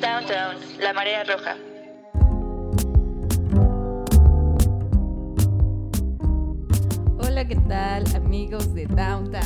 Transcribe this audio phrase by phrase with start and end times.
[0.00, 1.56] Downtown, la marea roja.
[7.18, 9.42] Hola, ¿qué tal amigos de Downtown?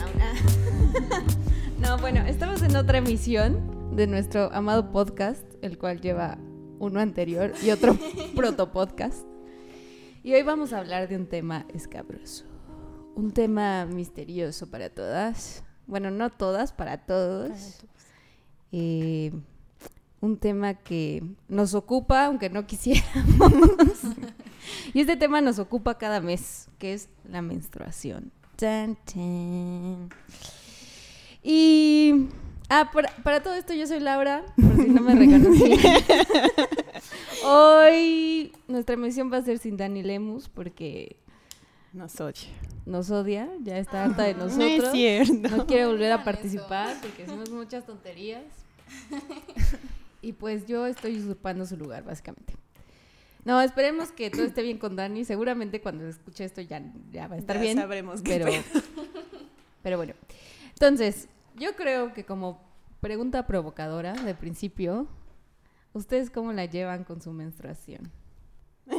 [1.80, 6.38] no, bueno, estamos en otra emisión de nuestro amado podcast, el cual lleva
[6.78, 7.96] uno anterior y otro
[8.34, 9.26] proto podcast.
[10.22, 12.44] Y hoy vamos a hablar de un tema escabroso,
[13.14, 15.64] un tema misterioso para todas.
[15.86, 17.86] Bueno, no todas, para todos.
[18.72, 19.32] Eh,
[20.20, 23.60] un tema que nos ocupa, aunque no quisiéramos.
[24.94, 28.32] y este tema nos ocupa cada mes, que es la menstruación.
[28.56, 30.08] Tan, tan.
[31.42, 32.26] Y
[32.68, 35.74] ah, para, para todo esto yo soy Laura, por si no me reconocí.
[37.44, 41.16] Hoy nuestra emisión va a ser sin Dani Lemus porque
[41.92, 42.48] Nos odia.
[42.84, 44.84] nos odia, ya está harta de No nosotros.
[44.86, 45.56] es cierto.
[45.56, 48.42] No quiere volver a participar porque hacemos muchas tonterías.
[50.20, 52.54] Y pues yo estoy usurpando su lugar, básicamente.
[53.44, 55.24] No, esperemos que todo esté bien con Dani.
[55.24, 57.78] Seguramente cuando escuche esto ya, ya va a estar Ya bien.
[57.78, 58.46] sabremos qué pero,
[59.82, 60.14] pero bueno.
[60.70, 62.60] Entonces, yo creo que como
[63.00, 65.06] pregunta provocadora de principio,
[65.92, 68.10] ¿ustedes cómo la llevan con su menstruación?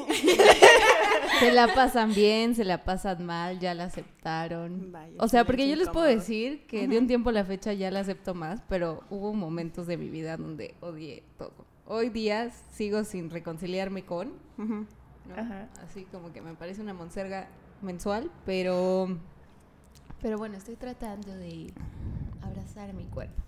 [1.40, 2.56] ¿Se la pasan bien?
[2.56, 3.60] ¿Se la pasan mal?
[3.60, 4.92] ¿Ya la aceptaron?
[4.92, 7.74] Vaya, O sea, porque yo les puedo decir que de un tiempo a la fecha
[7.74, 11.66] ya la acepto más, pero hubo momentos de mi vida donde odié todo.
[11.86, 14.34] Hoy día sigo sin reconciliarme con.
[15.36, 15.70] Ajá.
[15.84, 17.48] Así como que me parece una monserga
[17.82, 19.08] mensual, pero
[20.22, 21.72] pero bueno, estoy tratando de
[22.42, 23.42] abrazar mi cuerpo.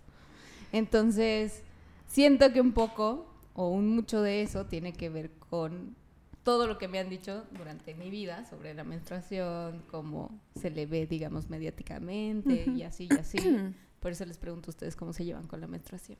[0.71, 1.63] Entonces,
[2.07, 5.95] siento que un poco o un mucho de eso tiene que ver con
[6.43, 10.85] todo lo que me han dicho durante mi vida sobre la menstruación, cómo se le
[10.85, 13.37] ve, digamos, mediáticamente y así y así.
[13.99, 16.17] Por eso les pregunto a ustedes cómo se llevan con la menstruación.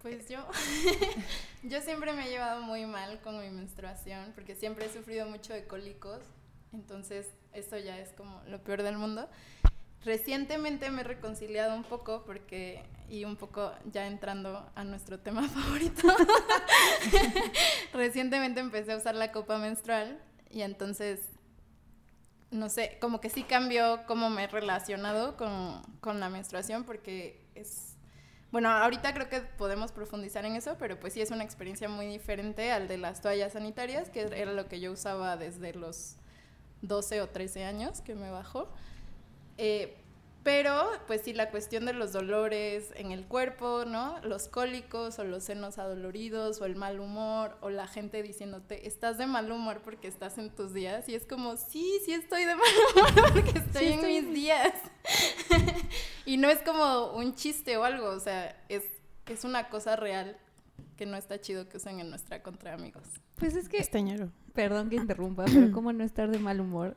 [0.00, 0.44] Pues yo,
[1.62, 5.52] yo siempre me he llevado muy mal con mi menstruación porque siempre he sufrido mucho
[5.52, 6.20] de cólicos,
[6.72, 9.28] entonces eso ya es como lo peor del mundo.
[10.04, 15.48] Recientemente me he reconciliado un poco porque, y un poco ya entrando a nuestro tema
[15.48, 16.08] favorito,
[17.92, 20.20] recientemente empecé a usar la copa menstrual
[20.50, 21.20] y entonces,
[22.50, 27.40] no sé, como que sí cambió cómo me he relacionado con, con la menstruación porque
[27.54, 27.92] es
[28.52, 32.06] bueno, ahorita creo que podemos profundizar en eso, pero pues sí es una experiencia muy
[32.06, 36.16] diferente al de las toallas sanitarias, que era lo que yo usaba desde los
[36.82, 38.68] 12 o 13 años que me bajó.
[39.64, 39.94] Eh,
[40.42, 44.18] pero pues sí, la cuestión de los dolores en el cuerpo, ¿no?
[44.24, 49.18] Los cólicos o los senos adoloridos o el mal humor o la gente diciéndote, estás
[49.18, 51.08] de mal humor porque estás en tus días.
[51.08, 54.34] Y es como, sí, sí estoy de mal humor porque estoy Sí, en estoy mis
[54.34, 54.74] días.
[56.26, 58.82] y no es como un chiste o algo, o sea, es,
[59.26, 60.36] es una cosa real
[60.96, 63.04] que no está chido que usen en nuestra contra, amigos.
[63.36, 64.32] Pues es que Estañero.
[64.54, 66.96] Perdón que interrumpa, pero ¿cómo no estar de mal humor?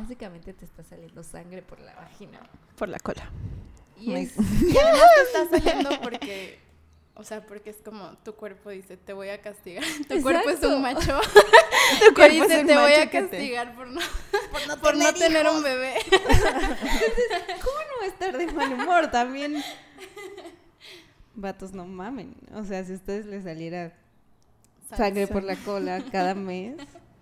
[0.00, 2.40] Básicamente te está saliendo sangre por la vagina.
[2.76, 3.30] Por la cola.
[3.98, 6.58] Y es, Y además te está saliendo porque,
[7.14, 9.84] o sea, porque es como tu cuerpo dice, te voy a castigar.
[10.08, 11.18] Tu cuerpo es un macho
[12.08, 14.00] Tu que dice, un te voy a macho que te- castigar por no,
[14.80, 15.94] por no, tener, un bebé.
[16.10, 19.10] ¿cómo no va a estar de mal humor?
[19.10, 19.62] También.
[21.34, 22.34] Vatos, no mamen.
[22.54, 23.92] O sea, si a ustedes les saliera
[24.96, 26.76] sangre por la cola cada mes,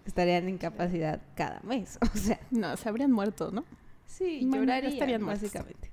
[0.07, 1.99] estarían en incapacidad cada mes.
[2.15, 3.65] O sea, No, se habrían muerto, ¿no?
[4.07, 5.43] sí, llorarían, estarían muertos.
[5.53, 5.91] básicamente.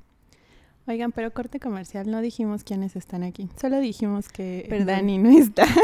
[0.87, 3.49] Oigan, pero corte comercial, no dijimos quiénes están aquí.
[3.59, 4.87] Solo dijimos que Perdón.
[4.87, 5.63] Dani no está.
[5.65, 5.75] Dani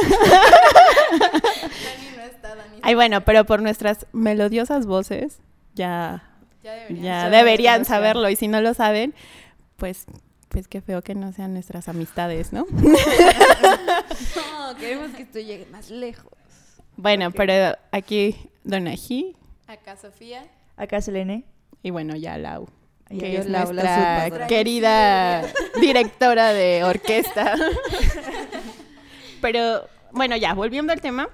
[2.18, 2.80] no está, Dani.
[2.82, 5.40] Ay, bueno, pero por nuestras melodiosas voces,
[5.76, 6.24] ya,
[6.64, 7.38] ya deberían ya saber.
[7.38, 8.30] deberían saberlo.
[8.30, 9.14] Y si no lo saben,
[9.78, 10.06] pues,
[10.50, 12.66] pues qué feo que no sean nuestras amistades, ¿no?
[14.36, 16.32] No, queremos que esto llegue más lejos.
[16.98, 19.36] Bueno, pero aquí Donají
[19.68, 20.46] Acá Sofía.
[20.76, 21.44] Acá Selene.
[21.84, 22.68] y bueno, ya Lau.
[23.10, 25.44] Y que es Lau, la nuestra querida
[25.82, 27.56] directora de orquesta.
[29.42, 31.30] Pero bueno, ya, volviendo al tema,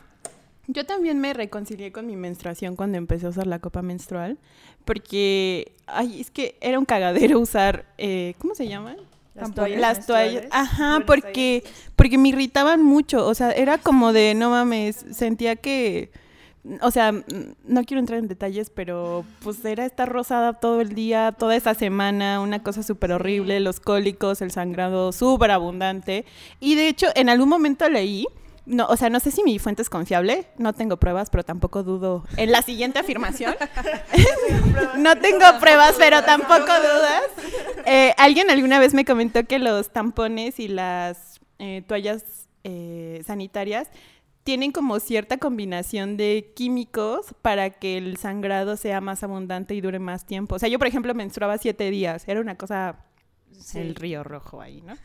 [0.68, 4.38] yo también me reconcilié con mi menstruación cuando empecé a usar la copa menstrual,
[4.86, 8.98] porque, ay, es que era un cagadero usar, eh, ¿cómo se llaman?
[9.35, 11.63] Las toallas Las toallas, ajá, porque,
[11.95, 16.12] porque me irritaban mucho, o sea, era como de, no mames, sentía que,
[16.81, 21.33] o sea, no quiero entrar en detalles, pero pues era estar rosada todo el día,
[21.38, 26.25] toda esa semana, una cosa súper horrible, los cólicos, el sangrado súper abundante,
[26.59, 28.27] y de hecho, en algún momento leí,
[28.65, 31.83] no, o sea, no sé si mi fuente es confiable, no tengo pruebas, pero tampoco
[31.83, 33.56] dudo en la siguiente afirmación.
[34.98, 37.24] no tengo pruebas, pero tampoco dudas.
[37.86, 43.89] Eh, alguien alguna vez me comentó que los tampones y las eh, toallas eh, sanitarias
[44.44, 50.00] tienen como cierta combinación de químicos para que el sangrado sea más abundante y dure
[50.00, 50.56] más tiempo.
[50.56, 52.24] O sea, yo, por ejemplo, menstruaba siete días.
[52.27, 52.98] Era una cosa,
[53.57, 53.80] Sí.
[53.80, 54.95] el río rojo ahí, ¿no?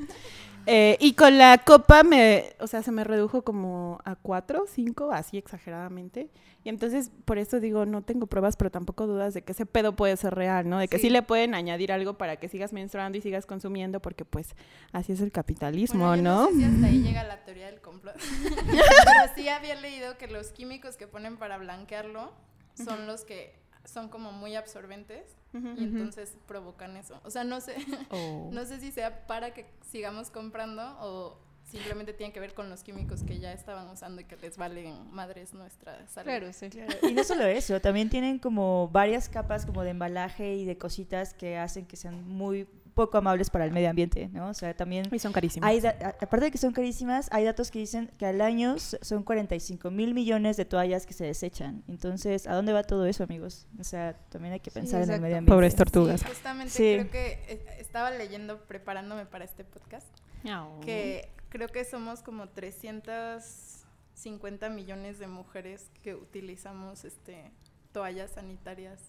[0.70, 5.12] Eh, y con la copa me, o sea, se me redujo como a cuatro, cinco,
[5.12, 6.28] así exageradamente.
[6.62, 9.96] Y entonces, por eso digo, no tengo pruebas, pero tampoco dudas de que ese pedo
[9.96, 10.78] puede ser real, ¿no?
[10.78, 11.10] De que sí, Sí.
[11.10, 14.54] le pueden añadir algo para que sigas menstruando y sigas consumiendo, porque pues
[14.92, 16.46] así es el capitalismo, Bueno, yo ¿no?
[16.48, 18.16] sé si hasta ahí llega la teoría del complot.
[18.66, 22.30] Pero sí había leído que los químicos que ponen para blanquearlo
[22.74, 23.54] son los que
[23.88, 27.18] son como muy absorbentes y entonces provocan eso.
[27.24, 27.74] O sea, no sé,
[28.10, 28.50] Oh.
[28.52, 32.82] no sé si sea para que sigamos comprando o simplemente tiene que ver con los
[32.82, 36.26] químicos que ya estaban usando y que les valen madres nuestras salud.
[36.28, 36.68] Claro, sí.
[36.70, 40.78] Claro, Y no solo eso, también tienen como varias capas como de embalaje y de
[40.78, 42.66] cositas que hacen que sean muy
[42.98, 44.48] poco amables para el medio ambiente, ¿no?
[44.48, 45.68] O sea, también Y son carísimos.
[45.68, 49.90] hay, aparte de que son carísimas, hay datos que dicen que al año son 45
[49.92, 51.84] mil millones de toallas que se desechan.
[51.86, 53.68] Entonces, ¿a dónde va todo eso, amigos?
[53.78, 55.54] O sea, también hay que Sí, pensar en el medio ambiente.
[55.54, 56.20] Pobres tortugas.
[56.20, 56.96] Sí, justamente Sí.
[56.98, 60.08] creo que eh, estaba leyendo, preparándome para este podcast,
[60.50, 60.80] Oh.
[60.80, 67.50] que creo que somos como 350 millones de mujeres que utilizamos este
[67.92, 69.00] toallas sanitarias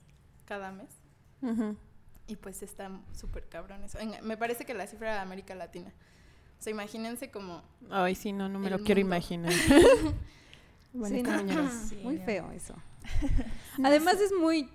[0.45, 0.89] cada mes.
[1.41, 1.75] Ujú.
[2.29, 3.99] Y pues está súper cabrón eso.
[3.99, 5.91] En- me parece que la cifra de América Latina.
[6.59, 7.61] O sea, imagínense como...
[7.89, 9.51] Ay, sí, no, no me lo quiero imaginar.
[10.91, 11.69] Bueno, Sí, no.
[11.87, 12.25] Sí, muy no.
[12.25, 12.73] feo eso.
[13.83, 14.67] Además es muy,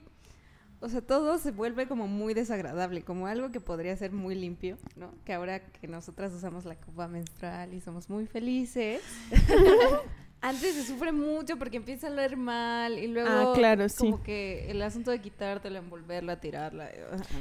[0.78, 4.78] o sea, todo se vuelve como muy desagradable, como algo que podría ser muy limpio,
[4.94, 5.12] ¿no?
[5.24, 9.02] Que ahora que nosotras usamos la copa menstrual y somos muy felices,
[10.44, 13.96] antes se sufre mucho porque empieza a oler mal y luego Ah, claro, sí.
[14.10, 16.90] como que el asunto de quitártela, envolverla, tirarla.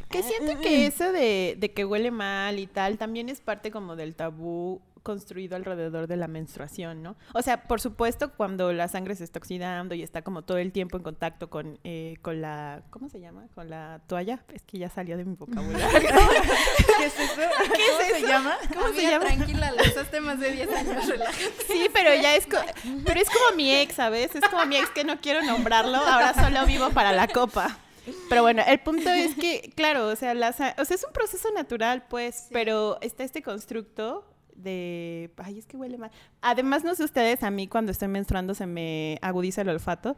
[0.09, 3.95] Que siento que eso de, de que huele mal y tal también es parte como
[3.95, 7.15] del tabú construido alrededor de la menstruación, ¿no?
[7.33, 10.71] O sea, por supuesto, cuando la sangre se está oxidando y está como todo el
[10.71, 13.47] tiempo en contacto con, eh, con la, ¿cómo se llama?
[13.53, 14.43] Con la toalla.
[14.53, 15.85] Es que ya salió de mi vocabulario.
[16.97, 17.41] ¿Qué es eso?
[17.59, 18.57] ¿Cómo se llama?
[18.73, 19.25] ¿Cómo se llama?
[19.25, 21.51] Tranquila, le usaste más de 10 años, relájate.
[21.67, 22.57] Sí, pero ya es, co-
[23.05, 24.33] pero es como mi ex, ¿sabes?
[24.35, 27.77] Es como mi ex que no quiero nombrarlo, ahora solo vivo para la copa.
[28.29, 31.49] Pero bueno, el punto es que, claro, o sea, la o sea, es un proceso
[31.51, 36.11] natural, pues, pero está este constructo de, ay, es que huele mal.
[36.41, 40.15] Además, no sé ustedes, a mí cuando estoy menstruando se me agudiza el olfato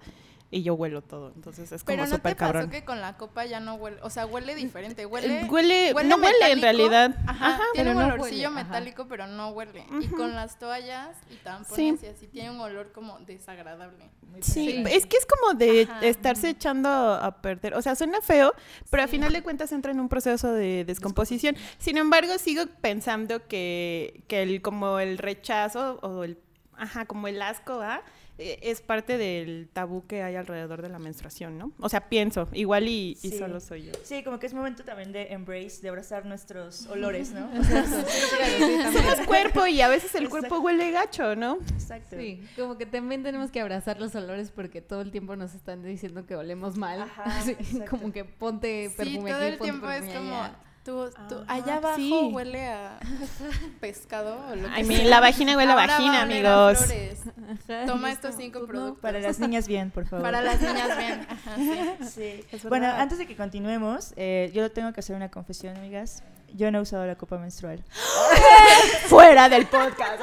[0.55, 2.69] y yo huelo todo, entonces es como Pero no súper te pasó cabrón.
[2.69, 5.41] que con la copa ya no huele, o sea, huele diferente, huele...
[5.41, 7.15] Eh, huele, huele no huele en realidad.
[7.27, 8.63] Ajá, tiene pero un no olorcillo huele, ajá.
[8.63, 9.85] metálico, pero no huele.
[10.01, 12.05] Y con las toallas y tampones Sí.
[12.05, 14.09] y así, tiene un olor como desagradable.
[14.31, 15.99] Muy Sí, es que es como de Ajá.
[16.05, 17.73] estarse echando a perder.
[17.75, 18.53] O sea, suena feo,
[18.89, 21.55] pero a final de cuentas entra en un proceso de descomposición.
[21.79, 26.37] Sin embargo, sigo pensando que, que el, como el rechazo o el,
[26.77, 27.97] ajá, como el asco, ¿va?
[27.97, 28.01] Eh,
[28.37, 31.71] es parte del tabú que hay alrededor de la menstruación, ¿no?
[31.79, 33.37] O sea, pienso, igual y, y Sí.
[33.37, 33.91] solo soy yo.
[34.03, 37.49] Sí, como que es momento también de embrace, de abrazar nuestros olores, ¿no?
[37.59, 37.85] O sea,
[38.91, 40.47] Somos cuerpo y a veces el Exacto.
[40.49, 41.57] cuerpo huele gacho, ¿no?
[41.73, 42.17] Exacto.
[42.17, 45.83] Sí, como que también tenemos que abrazar los olores porque todo el tiempo nos están
[45.83, 47.01] diciendo que olemos mal.
[47.01, 47.55] Ajá, Así,
[47.89, 50.55] como que ponte Sí, perfume todo aquí, el ponte tiempo es como, allá.
[50.85, 52.29] Tú, tú- Ajá, allá abajo sí.
[52.31, 52.97] huele a
[53.81, 55.05] pescado o lo que sea.
[55.05, 56.85] la vagina huele a Ahora vagina, a oler a amigos.
[57.87, 59.01] Toma estos cinco productos.
[59.01, 60.23] Para las niñas bien, por favor.
[60.23, 61.27] Para las niñas bien.
[61.29, 62.45] Ajá, sí.
[62.69, 66.23] Bueno, antes de que continuemos, eh, yo tengo que hacer una confesión, amigas.
[66.53, 67.83] Yo no he usado la copa menstrual.
[69.07, 70.21] Fuera del podcast.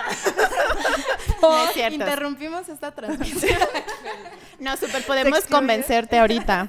[1.43, 1.95] No es cierto.
[1.97, 3.59] Interrumpimos esta transmisión.
[4.59, 6.69] No, súper podemos convencerte ahorita.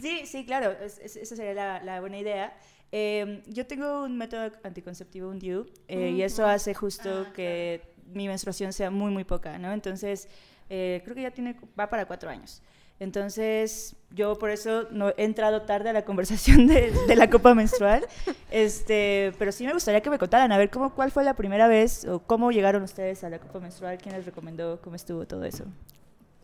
[0.00, 2.52] Sí, sí, claro, es- es- esa sería la, la buena idea.
[2.96, 7.82] Eh, yo tengo un método anticonceptivo, un DIU, eh, y eso hace justo Ah, que
[8.12, 9.72] mi menstruación sea muy, muy poca, ¿no?
[9.72, 10.28] Entonces,
[10.70, 12.62] eh, creo que ya tiene, va para cuatro años.
[13.00, 17.52] Entonces, yo por eso no he entrado tarde a la conversación de, de la copa
[17.52, 18.06] menstrual,
[18.52, 21.66] este, pero sí me gustaría que me contaran, a ver, cómo, ¿cuál fue la primera
[21.66, 23.98] vez o cómo llegaron ustedes a la copa menstrual?
[23.98, 24.80] ¿Quién les recomendó?
[24.80, 25.64] ¿Cómo estuvo todo eso?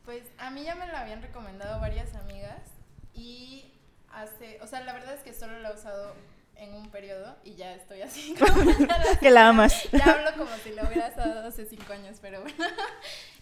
[0.04, 2.72] Pues a mí ya me la habían recomendado varias amigas
[3.14, 3.72] y
[4.12, 6.14] hace, o sea, la verdad es que solo la he usado
[6.60, 8.70] en un periodo y ya estoy así como
[9.18, 9.88] Que la amas.
[9.92, 12.64] Ya hablo como si la hubiera usado hace cinco años, pero bueno.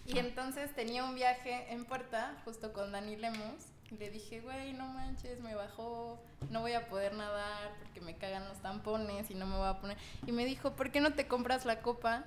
[0.07, 4.73] Y entonces tenía un viaje en Puerta, justo con Dani Lemus, y le dije, güey,
[4.73, 6.19] no manches, me bajó,
[6.51, 9.81] no voy a poder nadar porque me cagan los tampones y no me voy a
[9.81, 9.97] poner.
[10.27, 12.25] Y me dijo, ¿por qué no te compras la copa?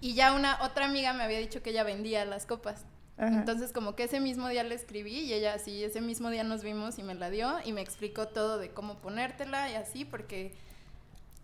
[0.00, 2.84] Y ya una otra amiga me había dicho que ella vendía las copas.
[3.16, 3.28] Ajá.
[3.34, 6.62] Entonces como que ese mismo día le escribí y ella así, ese mismo día nos
[6.62, 10.52] vimos y me la dio y me explicó todo de cómo ponértela y así porque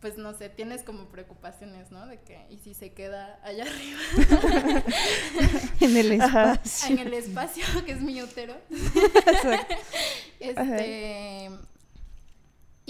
[0.01, 2.07] pues no sé, tienes como preocupaciones, ¿no?
[2.07, 4.83] De que, ¿y si se queda allá arriba?
[5.81, 6.55] en el Ajá.
[6.55, 6.95] espacio.
[6.95, 8.57] en el espacio, que es mi útero.
[10.41, 11.51] este.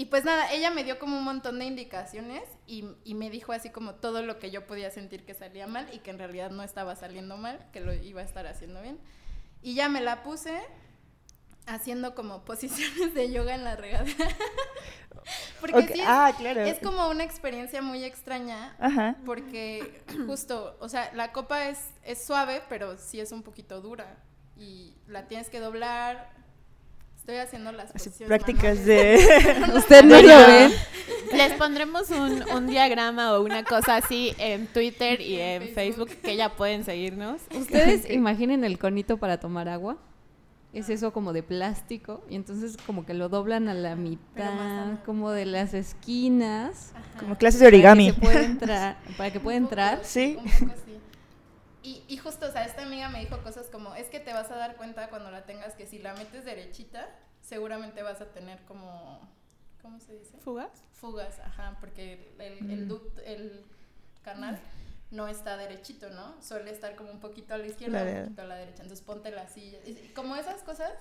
[0.01, 3.51] Y pues nada, ella me dio como un montón de indicaciones y, y me dijo
[3.53, 6.49] así como todo lo que yo podía sentir que salía mal y que en realidad
[6.49, 8.97] no estaba saliendo mal, que lo iba a estar haciendo bien.
[9.61, 10.59] Y ya me la puse
[11.67, 14.27] haciendo como posiciones de yoga en la regadera.
[15.61, 16.61] Porque Ok, sí es, Ah, claro.
[16.61, 19.17] es como una experiencia muy extraña Ajá.
[19.23, 24.17] porque justo, o sea, la copa es, es suave, pero sí es un poquito dura.
[24.57, 26.40] Y la tienes que doblar.
[27.21, 27.91] Estoy haciendo las
[28.25, 28.85] prácticas manuales.
[28.87, 29.73] de...
[29.75, 30.71] Usted no lo ve.
[31.33, 36.09] Les pondremos un, un diagrama o una cosa así en Twitter y En Facebook.
[36.23, 37.41] Que ya pueden seguirnos.
[37.55, 39.97] Ustedes imaginen el conito para tomar agua.
[40.73, 45.29] Es eso como de plástico y entonces como que lo doblan a la mitad, como
[45.29, 46.91] de las esquinas.
[46.95, 47.19] Ajá.
[47.19, 48.13] Como clases de origami.
[48.13, 49.99] Para que pueda entrar, para que pueda entrar.
[50.01, 50.37] Sí.
[50.39, 50.90] Un poco sí.
[51.83, 54.51] Y, y justo, o sea, esta amiga me dijo cosas como, es que te vas
[54.51, 57.09] a dar cuenta cuando la tengas que si la metes derechita,
[57.41, 59.19] seguramente vas a tener como,
[59.81, 60.37] ¿cómo se dice?
[60.39, 60.83] ¿Fugas?
[60.93, 63.65] Fugas, ajá, porque el, el, duct- el
[64.21, 64.59] canal
[65.09, 66.39] no está derechito, ¿no?
[66.41, 68.17] Suele estar como un poquito a la izquierda, Claro.
[68.19, 68.83] un poquito a la derecha.
[68.83, 69.79] Entonces ponte la silla.
[69.85, 70.91] Y Como esas cosas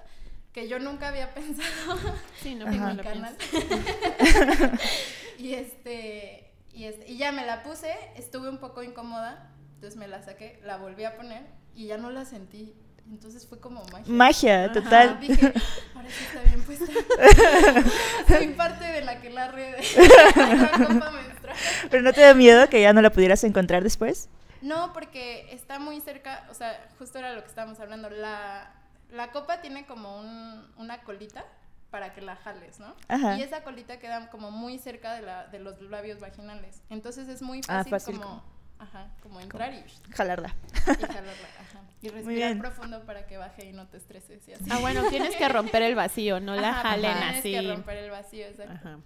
[0.54, 1.98] que yo nunca había pensado
[2.40, 3.36] Sí, no, en mi lo canal.
[5.38, 10.08] y este, y este, y ya me la puse, estuve un poco incómoda, entonces me
[10.08, 11.42] la saqué, la volví a poner
[11.74, 12.74] y ya no la sentí.
[13.10, 14.04] Entonces fue como magia.
[14.12, 15.20] Magia, Ajá, total.
[15.20, 15.54] Dije,
[15.96, 16.84] ahora sí está bien puesta.
[18.28, 21.56] Soy parte de la que la red la copa menstrual.
[21.90, 24.28] ¿Pero no te da miedo que ya no la pudieras encontrar después?
[24.60, 28.10] No, porque está muy cerca, o sea, justo era lo que estábamos hablando.
[28.10, 28.70] La,
[29.10, 31.44] la copa tiene como un- una colita
[31.90, 32.94] para que la jales, ¿no?
[33.08, 33.38] Ajá.
[33.38, 36.82] Y esa colita queda como muy cerca de, la, de los labios vaginales.
[36.90, 38.44] Entonces es muy Ah, fácil, fácil como,
[38.80, 40.54] ajá, como entrar y, Jalarla.
[40.74, 41.32] y jalarla.
[41.60, 41.80] Ajá.
[42.02, 42.58] Y Muy respirar bien.
[42.58, 44.64] profundo para que baje y no te estreses y así.
[44.70, 47.52] Ah, bueno, tienes que romper el vacío, no la Ajá, jalen tienes así.
[47.52, 48.72] que romper el vacío, exacto.
[48.72, 48.98] Ajá.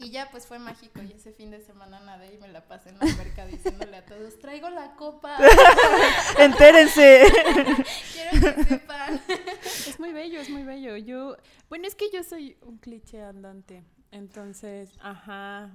[0.00, 2.90] Y ya pues fue mágico y ese fin de semana nadé y me la pasé
[2.90, 5.38] en la alberca diciéndole a todos, traigo la copa,
[6.38, 7.22] Entérense.
[8.12, 9.20] quiero que sepan.
[9.64, 10.96] Es muy bello, es muy bello.
[10.98, 11.36] Yo,
[11.68, 13.82] bueno, es que yo soy un cliché andante.
[14.10, 15.70] Entonces, ajá.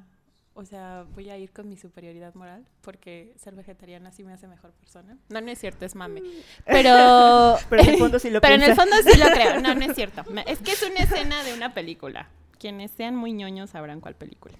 [0.55, 4.47] O sea, voy a ir con mi superioridad moral porque ser vegetariana sí me hace
[4.47, 5.17] mejor persona.
[5.29, 6.21] No, no es cierto, es mame.
[6.65, 9.59] Pero, Pero en el fondo sí lo pero en el fondo sí lo creo.
[9.61, 10.23] No, no es cierto.
[10.45, 12.27] Es que es una escena de una película.
[12.59, 14.53] Quienes sean muy ñoños sabrán cuál película.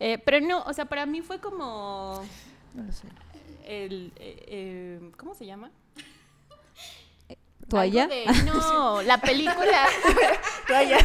[0.00, 2.24] Eh, pero no, o sea, para mí fue como
[2.74, 3.06] No lo sé.
[3.64, 5.70] el, eh, eh, ¿cómo se llama?
[7.68, 8.06] ¿Toalla?
[8.06, 9.86] De- no, la película.
[10.66, 10.98] Toalla.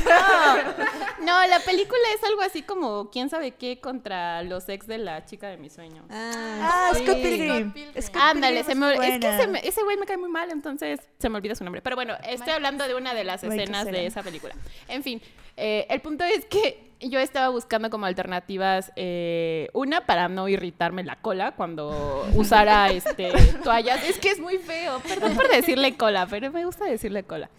[1.20, 4.98] No, no, la película es algo así como quién sabe qué contra los ex de
[4.98, 6.06] la chica de mis sueños.
[6.10, 7.04] Ah, sí.
[7.04, 7.74] Scott Pilgrim.
[8.16, 9.38] Ándale, Pilgrim se me, es que buena.
[9.40, 11.82] se me- ese güey me cae muy mal, entonces se me olvida su nombre.
[11.82, 14.54] Pero bueno, estoy hablando de una de las escenas de esa película.
[14.88, 15.22] En fin,
[15.58, 21.04] eh, el punto es que yo estaba buscando como alternativas, eh, una para no irritarme
[21.04, 23.32] la cola cuando usara este,
[23.64, 24.04] toallas.
[24.08, 27.50] Es que es muy feo, perdón por decirle cola, pero me gusta decirle cola.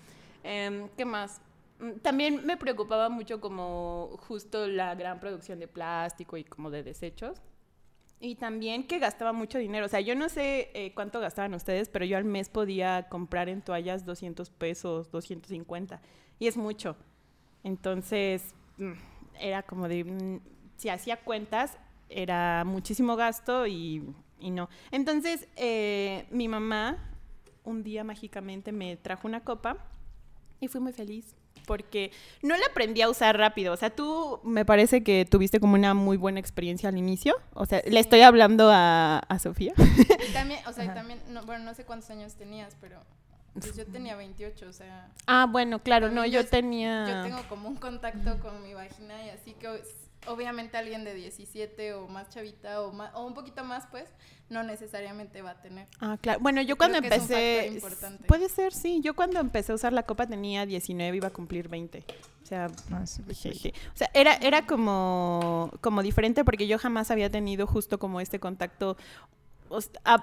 [0.43, 1.41] Em, ¿Qué más?
[1.81, 6.83] Mm, También me preocupaba mucho como justo la gran producción de plástico y como de
[6.83, 7.41] desechos.
[8.21, 9.87] Y también que gastaba mucho dinero.
[9.87, 13.49] O sea, yo no sé eh, cuánto gastaban ustedes, pero yo al mes podía comprar
[13.49, 16.01] en toallas 200 pesos, 250.
[16.39, 16.97] Y es mucho.
[17.65, 18.93] Entonces, mm,
[19.41, 20.41] era como de, mm,
[20.77, 24.03] si hacía cuentas, era muchísimo gasto y,
[24.39, 24.69] y no.
[24.91, 26.99] Entonces, eh, mi mamá
[27.65, 29.79] un día mágicamente me trajo una copa
[30.61, 31.35] y fui muy feliz.
[31.67, 32.13] Porque
[32.43, 33.73] no la aprendí a usar rápido.
[33.73, 37.37] O sea, tú me parece que tuviste como una muy buena experiencia al inicio.
[37.55, 39.73] O sea, le estoy hablando a, a Sofía.
[40.29, 43.01] Y también, o sea, también, no, bueno, no sé cuántos años tenías, pero
[43.55, 47.07] pues yo tenía 28, o sea, Ah, bueno, claro, no, yo yo- tenía...
[47.09, 49.97] yo tengo como un contacto con mi vagina y así que es-
[50.27, 54.07] obviamente alguien de 17 o más chavita o, más, o un poquito más, pues,
[54.49, 55.87] no necesariamente va a tener.
[56.01, 56.41] Ah, claro.
[56.41, 57.33] Bueno, yo cuando Creo que es un
[57.83, 58.27] empecé...
[58.27, 59.01] Puede ser, sí.
[59.03, 62.05] Yo cuando empecé a usar la copa tenía 19, iba a cumplir 20.
[62.43, 62.69] O sea,
[63.07, 63.73] sí, pues, sí.
[63.95, 68.39] O sea, era, era como, como diferente porque yo jamás había tenido justo como este
[68.41, 68.97] contacto.
[69.71, 69.79] O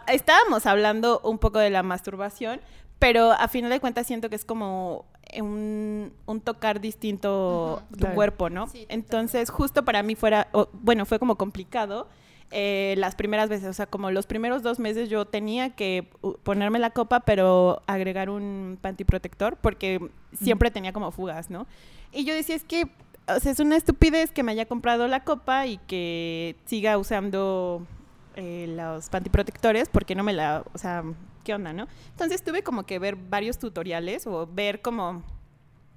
[0.07, 2.61] estábamos hablando un poco de la masturbación,
[3.01, 5.05] pero a final de cuentas siento que es como
[5.39, 7.93] un, un tocar distinto Ujú.
[7.93, 8.15] tu Claro.
[8.15, 8.67] cuerpo, ¿no?
[8.67, 8.85] Sí.
[8.89, 12.07] Entonces, justo para mí fuera, bueno, fue como complicado.
[12.53, 16.33] eh, las primeras veces, o sea, como los primeros dos meses yo tenía que uh,
[16.43, 19.99] ponerme la copa, pero agregar un panty protector porque
[20.37, 21.65] siempre tenía como fugas, ¿no?
[22.11, 22.89] Y yo decía, es que,
[23.33, 27.87] o sea, es una estupidez que me haya comprado la copa y que siga usando
[28.35, 31.03] eh, los pantiprotectores porque no me la, o sea,
[31.43, 31.87] ¿qué onda, no?
[32.09, 35.23] Entonces tuve como que ver varios tutoriales o ver como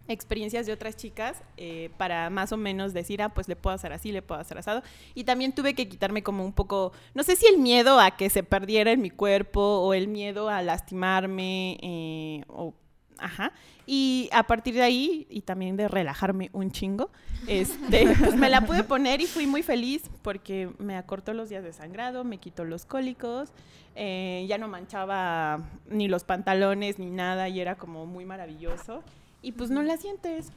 [0.09, 3.93] experiencias de otras chicas eh, para más o menos decir, ah, pues le puedo hacer
[3.93, 4.83] así, le puedo hacer asado.
[5.15, 8.29] Y también tuve que quitarme como un poco, no sé si el miedo a que
[8.31, 12.75] se perdiera en mi cuerpo o el miedo a lastimarme eh, o
[13.19, 13.53] Ajá.
[13.87, 17.11] Y a partir de ahí, y también de relajarme un chingo,
[17.47, 21.63] este, pues me la pude poner y fui muy feliz porque me acortó los días
[21.63, 23.53] de sangrado, me quitó los cólicos,
[23.95, 29.03] eh, ya no manchaba ni los pantalones ni nada y era como muy maravilloso.
[29.43, 30.51] Y pues no la sientes,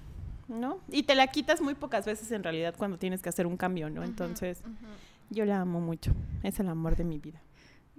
[0.48, 0.80] ¿no?
[0.90, 3.90] Y te la quitas muy pocas veces en realidad cuando tienes que hacer un cambio,
[3.90, 4.04] ¿no?
[4.04, 4.64] Entonces,
[5.30, 7.42] yo la amo mucho, es el amor de mi vida.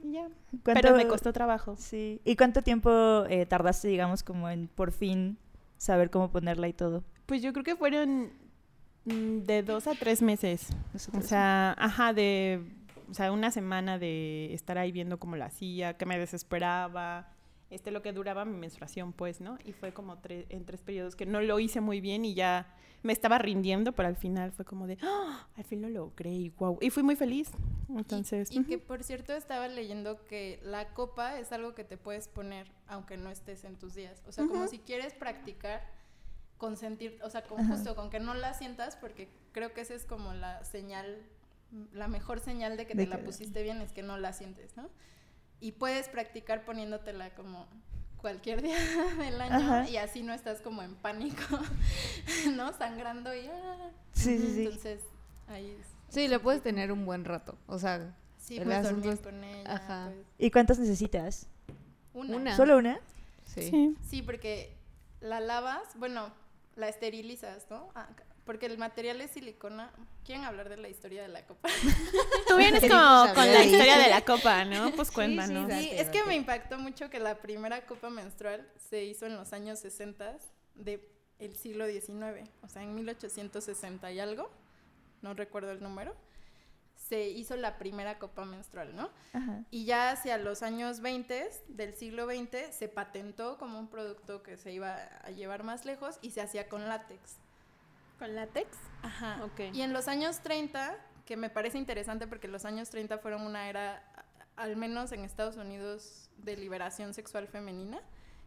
[0.02, 0.28] Y ya.
[0.64, 1.76] Pero me costó trabajo.
[1.76, 2.20] Sí.
[2.24, 5.38] ¿Y cuánto tiempo eh, tardaste, digamos, como en por fin
[5.76, 7.04] saber cómo ponerla y todo?
[7.26, 8.30] Pues yo creo que fueron
[9.04, 10.68] mm, de dos a tres meses.
[11.12, 12.62] O sea, ajá, de
[13.10, 17.28] o sea, una semana de estar ahí viendo cómo la hacía, que me desesperaba,
[17.70, 19.58] este lo que duraba mi menstruación, pues, ¿no?
[19.64, 23.12] Y fue como en tres periodos que no lo hice muy bien y ya me
[23.12, 25.46] estaba rindiendo, pero al final fue como de, ¡Ah!
[25.56, 26.78] al fin lo logré y wow.
[26.80, 27.50] Y fui muy feliz.
[27.88, 28.50] Entonces.
[28.50, 32.70] Y, que por cierto estaba leyendo que la copa es algo que te puedes poner
[32.86, 34.22] aunque no estés en tus días.
[34.26, 35.82] O sea, como si quieres practicar
[36.58, 40.04] consentir, o sea, con justo con que no la sientas, porque creo que esa es
[40.04, 41.22] como la señal,
[41.92, 44.90] la mejor señal de que te la pusiste bien es que no la sientes, ¿no?
[45.60, 47.66] Y puedes practicar poniéndotela como
[48.18, 48.78] cualquier día
[49.18, 51.42] del año y así no estás como en pánico,
[52.54, 52.72] ¿no?
[52.72, 53.46] Sangrando y...
[53.46, 53.90] Ah.
[54.12, 54.64] Sí, sí, sí.
[54.64, 55.02] Entonces,
[55.48, 55.76] ahí
[56.08, 58.16] Sí, le puedes tener un buen rato, o sea...
[58.38, 59.74] Sí, puedes dormir con ella.
[59.74, 60.06] Ajá.
[60.06, 60.26] Pues.
[60.38, 61.48] ¿Y cuántas necesitas?
[62.14, 62.56] Una.
[62.56, 62.98] ¿Solo una?
[63.44, 63.94] Sí.
[64.08, 64.74] Sí, porque
[65.20, 66.32] la lavas, bueno,
[66.76, 67.90] la esterilizas, ¿no?
[68.48, 69.92] Porque el material es silicona.
[70.24, 71.68] ¿Quieren hablar de la historia de la copa?
[72.48, 74.90] Tú vienes como con la historia de la copa, ¿no?
[74.92, 75.70] Pues cuéntanos.
[75.70, 79.36] Sí, sí, es que me impactó mucho que la primera copa menstrual se hizo en
[79.36, 80.38] los años 60
[80.76, 81.02] del
[81.38, 84.50] el siglo XIX, o sea, en 1860 y algo,
[85.20, 86.16] no recuerdo el número,
[86.96, 89.10] se hizo la primera copa menstrual, ¿no?
[89.34, 89.62] Ajá.
[89.70, 94.56] Y ya hacia los años 20 del siglo XX se patentó como un producto que
[94.56, 97.42] se iba a llevar más lejos y se hacía con látex.
[98.18, 98.68] ¿Con látex?
[99.02, 99.44] Ajá.
[99.44, 99.72] Ok.
[99.72, 103.68] Y en los años 30, que me parece interesante porque los años 30 fueron una
[103.68, 104.02] era,
[104.56, 108.00] al menos en Estados Unidos, de liberación sexual femenina,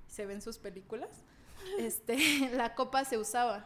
[0.08, 1.10] se ven sus películas,
[1.80, 2.18] este,
[2.54, 3.66] la copa se usaba.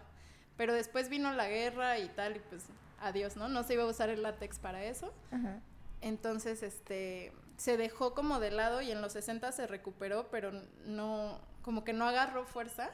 [0.58, 2.66] Pero después vino la guerra y tal, y pues
[3.00, 3.50] adiós, ¿no?
[3.50, 5.14] No se iba a usar el látex para eso.
[5.32, 5.60] Ajá.
[6.02, 10.52] Entonces, este, se dejó como de lado y en los 60 se recuperó, pero
[10.86, 12.90] no, como que no agarró fuerza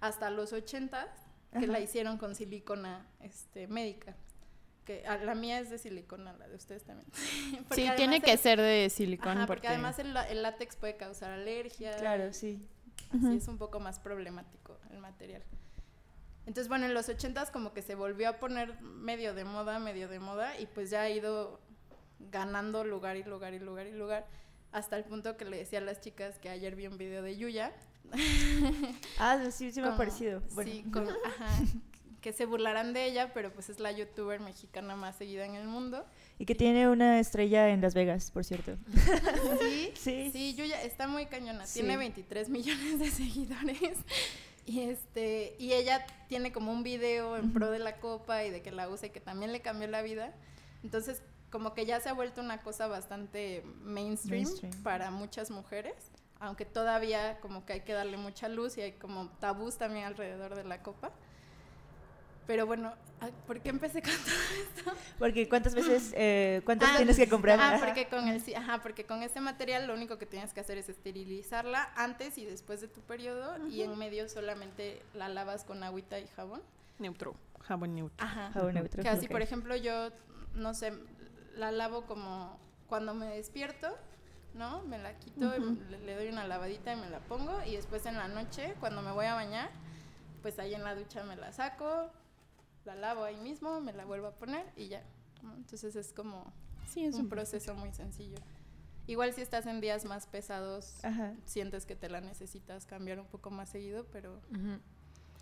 [0.00, 1.08] hasta los 80
[1.58, 4.16] que la hicieron con silicona este, médica.
[4.84, 7.08] Que la mía es de silicona, la de ustedes también.
[7.72, 9.46] sí, tiene que ser de silicona.
[9.46, 9.68] porque...
[9.68, 11.96] además el, látex puede causar alergia.
[11.96, 12.66] Claro, sí.
[13.12, 15.42] Así es un poco más problemático el material.
[16.46, 20.08] Entonces, bueno, en los ochentas como que se volvió a poner medio de moda, medio
[20.08, 21.60] de moda, y pues ya ha ido
[22.18, 24.26] ganando lugar y lugar y lugar y lugar,
[24.72, 27.36] hasta el punto que le decía a las chicas que ayer vi un video de
[27.36, 27.72] Yuya,
[29.18, 30.42] ah, sí, sí me ha parecido.
[30.64, 30.84] Sí,
[32.20, 35.66] que se burlarán de ella, pero pues es la youtuber mexicana más seguida en el
[35.66, 36.04] mundo.
[36.38, 38.76] Y que tiene una estrella en Las Vegas, por cierto.
[39.60, 43.98] Sí, sí, sí Yuya está muy cañona, tiene 23 millones de seguidores.
[44.66, 48.62] Y este, y ella tiene como un video en pro de la copa y de
[48.62, 50.34] que la usa y que también le cambió la vida.
[50.84, 54.48] Entonces, como que ya se ha vuelto una cosa bastante mainstream.
[54.82, 55.94] para muchas mujeres
[56.40, 60.54] aunque todavía como que hay que darle mucha luz y hay como tabús también alrededor
[60.54, 61.12] de la copa.
[62.46, 62.92] Pero bueno,
[63.46, 64.92] ¿por qué empecé con todo esto?
[65.18, 67.60] Porque cuántas veces, eh, cuántas ah, tienes que comprar.
[67.60, 70.78] Ah, porque con el, ajá, porque con ese material lo único que tienes que hacer
[70.78, 75.84] es esterilizarla antes y después de tu periodo y en medio solamente la lavas con
[75.84, 76.62] agüita y jabón.
[76.98, 78.26] Neutro, jabón neutro.
[78.26, 78.50] Ajá.
[78.52, 79.02] Jabón neutro.
[79.02, 80.10] Que así, por ejemplo, yo,
[80.54, 80.92] no sé,
[81.54, 83.96] la lavo como cuando me despierto
[84.54, 84.82] ¿no?
[84.82, 88.28] Me la quito, le, doy una lavadita y me la pongo y después en la
[88.28, 89.70] noche, cuando me voy a bañar,
[90.42, 92.10] pues ahí en la ducha me la saco,
[92.84, 95.02] la lavo ahí mismo, me la vuelvo a poner y ya.
[95.56, 96.52] Entonces es como
[96.86, 98.38] sí, es un, proceso, muy sencillo.
[99.06, 100.94] Igual si estás en días más pesados,
[101.44, 104.40] sientes que te la necesitas cambiar un poco más seguido, pero...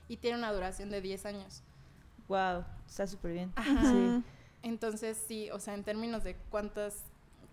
[0.08, 1.62] Y tiene una duración de 10 años.
[2.28, 3.52] Wow, está súper bien.
[4.62, 7.04] Entonces sí, o sea, en términos de cuántas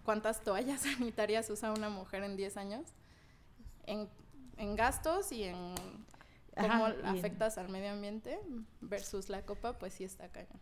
[0.06, 2.86] cuántas toallas sanitarias usa una mujer en 10 años,
[3.86, 4.08] en,
[4.76, 5.56] gastos y en...
[6.56, 8.39] cómo Ajá, afectas al medio ambiente
[8.80, 10.62] versus la copa, pues sí está cañón.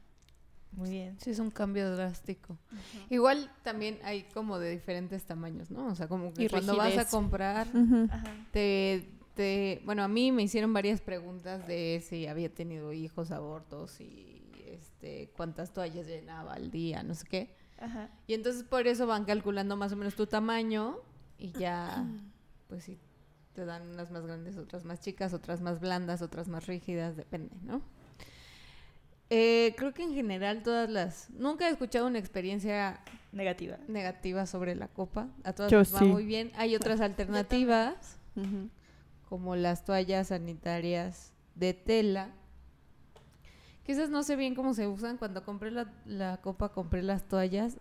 [0.72, 1.18] Muy bien.
[1.20, 2.58] Sí, es un cambio drástico.
[3.12, 5.86] Igual también hay como de diferentes tamaños, ¿no?
[5.86, 7.68] O sea, como que Y cuando vas a comprar,
[8.52, 9.84] te, te...
[9.86, 15.30] Bueno, a mí me hicieron varias preguntas de si había tenido hijos, abortos y este,
[15.38, 17.63] cuántas toallas llenaba al día, no sé qué.
[17.84, 18.10] Ajá.
[18.28, 20.98] Y entonces por eso van calculando más o menos tu tamaño
[21.38, 22.06] y ya,
[22.70, 22.98] pues sí,
[23.54, 27.56] te dan unas más grandes, otras más chicas, otras más blandas, otras más rígidas, depende,
[27.64, 27.82] ¿no?
[29.30, 31.30] Eh, creo que en general todas las...
[31.32, 33.00] Nunca he escuchado una experiencia
[33.32, 33.78] Negativa.
[33.88, 35.28] negativa sobre la copa.
[35.44, 36.06] A todas Yo les va sí.
[36.06, 36.52] muy bien.
[36.56, 38.20] Hay otras alternativas,
[39.28, 42.30] como las toallas sanitarias de tela.
[43.88, 45.18] Esas no sé bien cómo se usan.
[45.18, 47.78] Cuando compré la, la copa, compré las toallas.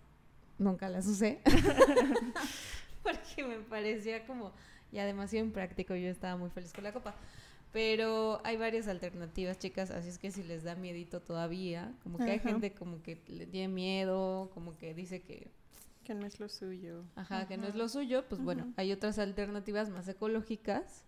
[0.58, 1.40] Nunca las usé.
[3.02, 4.52] Porque me parecía como
[4.90, 5.94] ya demasiado impráctico.
[5.94, 7.14] Yo estaba muy feliz con la copa.
[7.72, 12.30] Pero hay varias alternativas, chicas, así es que si les da miedito todavía, como que
[12.30, 15.50] hay gente como que le tiene miedo, como que dice que
[16.04, 17.02] Que no es lo suyo.
[17.16, 21.06] Ajá, que no es lo suyo, pues bueno, hay otras alternativas más ecológicas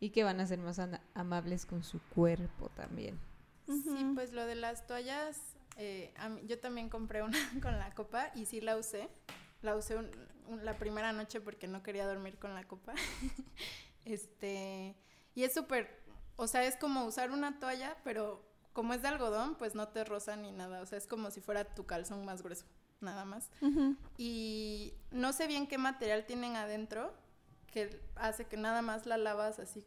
[0.00, 0.78] y que van a ser más
[1.14, 3.18] amables con su cuerpo también.
[3.84, 5.38] Sí, pues lo de las toallas,
[5.76, 7.32] eh, a mí- yo también compré una
[7.62, 9.08] con la copa y sí la usé.
[9.62, 10.10] La usé un-
[10.48, 12.94] un- la primera noche porque no quería dormir con la copa.
[14.04, 14.96] este,
[15.34, 16.02] y es súper,
[16.36, 20.04] o sea, es como usar una toalla, pero como es de algodón, pues no te
[20.04, 20.80] roza ni nada.
[20.80, 22.64] O sea, es como si fuera tu calzón más grueso,
[23.00, 23.50] nada más.
[24.16, 27.12] Y no sé bien qué material tienen adentro
[27.72, 29.84] que hace que nada más la lavas así.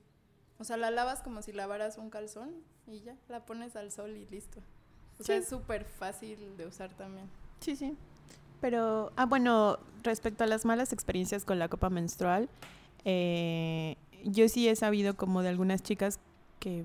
[0.58, 4.12] O sea, la lavas como si lavaras un calzón y ya, la pones al sol
[4.16, 4.60] y listo.
[5.20, 5.44] O sea, Sí.
[5.44, 7.28] es súper fácil de usar también.
[7.60, 7.96] Sí, sí.
[8.62, 12.50] Pero, ah, bueno, respecto a las malas experiencias con la copa menstrual,
[13.06, 16.20] eh, yo sí he sabido como de algunas chicas
[16.60, 16.84] que,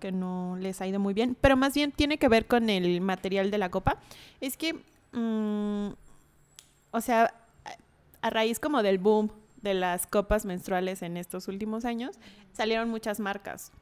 [0.00, 3.00] que no les ha ido muy bien, pero más bien tiene que ver con el
[3.00, 3.98] material de la copa.
[4.40, 4.74] Es que,
[5.12, 5.92] mm,
[6.90, 7.32] o sea,
[7.64, 7.76] a-
[8.26, 9.30] a raíz como del boom
[9.62, 12.16] de las copas menstruales en estos últimos años,
[12.52, 13.72] salieron muchas marcas,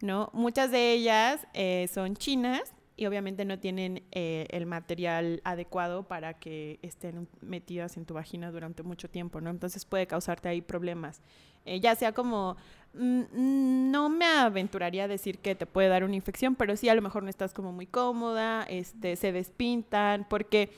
[0.00, 0.30] ¿no?
[0.32, 6.34] Muchas de ellas eh, son chinas y obviamente no tienen eh, el material adecuado para
[6.34, 9.50] que estén metidas en tu vagina durante mucho tiempo, ¿no?
[9.50, 11.22] Entonces puede causarte ahí problemas.
[11.64, 12.56] Eh, ya sea como,
[12.94, 16.94] mm, no me aventuraría a decir que te puede dar una infección, pero sí a
[16.96, 20.70] lo mejor no estás como muy cómoda, este, se despintan, porque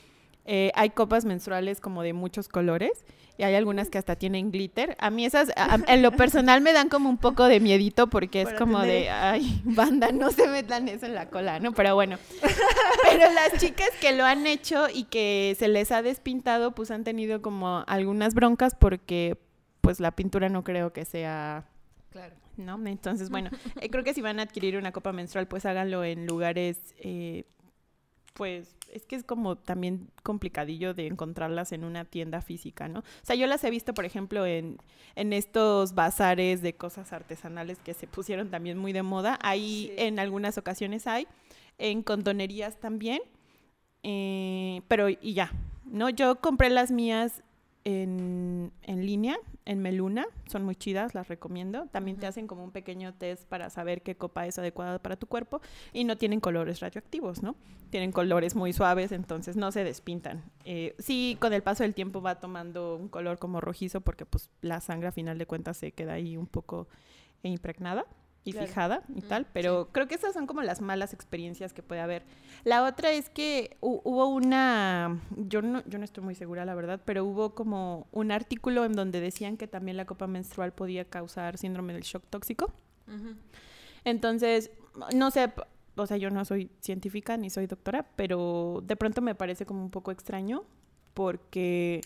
[0.45, 2.91] eh, hay copas menstruales como de muchos colores
[3.37, 4.95] y hay algunas que hasta tienen glitter.
[4.99, 8.41] A mí esas, a- en lo personal me dan como un poco de miedito porque
[8.41, 11.71] es Para como tener- de, ay, banda, no se metan eso en la cola, ¿no?
[11.73, 12.17] Pero bueno.
[13.03, 17.03] Pero las chicas que lo han hecho y que se les ha despintado, pues han
[17.03, 19.37] tenido como algunas broncas porque
[19.81, 21.65] pues la pintura no creo que sea
[22.11, 22.35] Claro.
[22.57, 22.79] ¿no?
[22.85, 23.49] Entonces, bueno,
[23.79, 27.45] eh, creo que si van a adquirir una copa menstrual, pues háganlo en lugares, eh,
[28.33, 32.99] pues es que es como también complicadillo de encontrarlas en una tienda física, ¿no?
[32.99, 34.77] O sea, yo las he visto, por ejemplo, en,
[35.15, 39.37] en estos bazares de cosas artesanales que se pusieron también muy de moda.
[39.41, 39.93] Ahí Sí.
[39.97, 41.27] en algunas ocasiones hay,
[41.77, 43.21] en condonerías también,
[44.03, 45.51] eh, pero y ya,
[45.85, 46.09] ¿no?
[46.09, 47.43] Yo compré las mías
[47.83, 51.87] en, en línea, en Meluna, son muy chidas, las recomiendo.
[51.87, 55.27] También te hacen como un pequeño test para saber qué copa es adecuada para tu
[55.27, 55.61] cuerpo
[55.93, 57.55] y no tienen colores radioactivos, ¿no?
[57.89, 60.43] Tienen colores muy suaves, entonces no se despintan.
[60.65, 64.49] Eh, sí, con el paso del tiempo va tomando un color como rojizo porque pues
[64.61, 66.87] la sangre a final de cuentas se queda ahí un poco
[67.43, 68.05] impregnada
[68.43, 68.67] y Claro.
[68.67, 72.01] fijada y Mm, tal, pero creo que esas son como las malas experiencias que puede
[72.01, 72.23] haber.
[72.63, 76.73] La otra es que hu- hubo una, yo no, yo no estoy muy segura la
[76.73, 81.05] verdad, pero hubo como un artículo en donde decían que también la copa menstrual podía
[81.05, 82.73] causar síndrome del shock tóxico.
[83.07, 83.35] Ujú.
[84.05, 84.71] Entonces,
[85.13, 85.51] no sé,
[85.95, 89.83] o sea, yo no soy científica ni soy doctora, pero de pronto me parece como
[89.83, 90.63] un poco extraño
[91.13, 92.01] porque,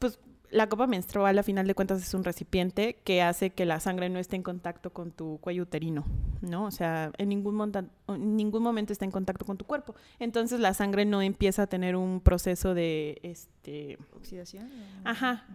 [0.00, 0.18] pues,
[0.50, 4.08] la copa menstrual a final de cuentas es un recipiente que hace que la sangre
[4.08, 6.04] no esté en contacto con tu cuello uterino,
[6.40, 6.64] ¿no?
[6.64, 9.94] O sea, en ningún, monta- en ningún momento está en contacto con tu cuerpo.
[10.18, 14.70] Entonces la sangre no empieza a tener un proceso de, este, Oxidación.
[15.04, 15.46] Ajá.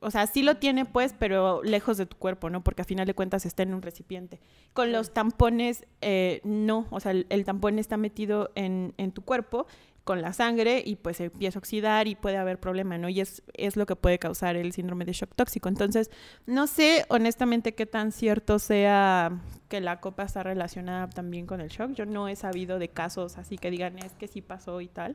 [0.00, 2.62] O sea, sí lo tiene, pues, pero lejos de tu cuerpo, ¿no?
[2.62, 4.40] Porque a final de cuentas está en un recipiente.
[4.72, 6.86] Con los tampones, eh, no.
[6.90, 9.66] O sea, el, el tampón está metido en, en tu cuerpo
[10.10, 13.08] con la sangre y pues se empieza a oxidar y puede haber problema, ¿no?
[13.08, 15.68] Y es, es lo que puede causar el síndrome de shock tóxico.
[15.68, 16.10] Entonces,
[16.46, 21.68] no sé honestamente qué tan cierto sea que la copa está relacionada también con el
[21.68, 21.92] shock.
[21.92, 25.14] Yo no he sabido de casos así que digan es que sí pasó y tal.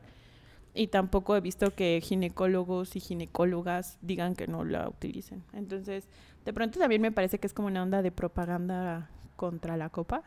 [0.72, 5.44] Y tampoco he visto que ginecólogos y ginecólogas digan que no la utilicen.
[5.52, 6.08] Entonces,
[6.46, 10.22] de pronto también me parece que es como una onda de propaganda contra la copa,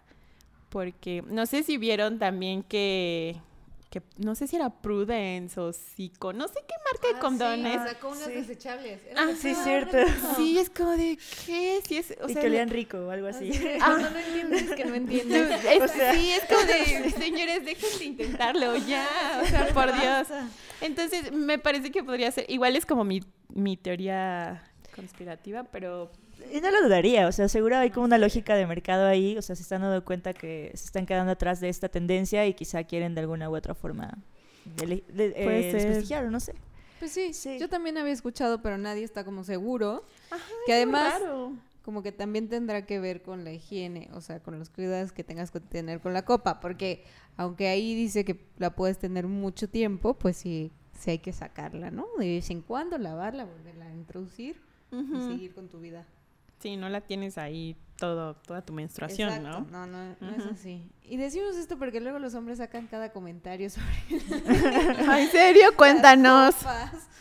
[0.69, 3.41] porque no sé si vieron también que,
[3.89, 7.77] que no sé si era Prudence o Zico, no sé qué marca de condones.
[7.79, 8.33] Ah, sacó unas Sí.
[8.33, 8.99] desechables.
[9.17, 9.97] Ah, Sí, cierto.
[10.35, 11.81] Sí, es como de, ¿qué?
[11.87, 13.51] Sí, es, o y sea, que olían rico o algo así.
[13.81, 15.65] Ah, no, no entiendes que no entiendes.
[15.65, 19.91] es- O sea- sí, es como de, señores, dejen de intentarlo ya, o sea, por
[19.99, 20.27] Dios.
[20.81, 24.63] Entonces, me parece que podría ser, igual es como mi, mi teoría
[24.99, 26.11] conspirativa, pero
[26.53, 29.41] Y no lo dudaría, o sea, seguro hay como una lógica de mercado ahí, o
[29.41, 32.83] sea, se están dando cuenta que se están quedando atrás de esta tendencia y quizá
[32.83, 34.17] quieren de alguna u otra forma
[34.65, 36.53] de, de- eh, desprestigiar o no sé.
[36.99, 37.57] Pues sí, Sí.
[37.59, 40.03] yo también había escuchado, pero nadie está como seguro.
[40.65, 41.53] que además, raro.
[41.83, 45.23] como que también tendrá que ver con la higiene, o sea, con los cuidados que
[45.23, 47.03] tengas que tener con la copa, porque
[47.37, 51.89] aunque ahí dice que la puedes tener mucho tiempo, pues sí, sí hay que sacarla,
[51.89, 52.05] ¿no?
[52.17, 54.57] De vez en cuando lavarla, volverla a introducir
[54.91, 56.05] Y seguir con tu vida.
[56.59, 59.65] Sí, no la tienes ahí todo, toda tu menstruación, Exacto.
[59.71, 59.85] ¿no?
[59.87, 60.91] No, no, es así.
[61.03, 63.85] Y decimos esto porque luego los hombres sacan cada comentario sobre
[65.21, 65.69] ¿En serio?
[65.77, 66.55] Cuéntanos.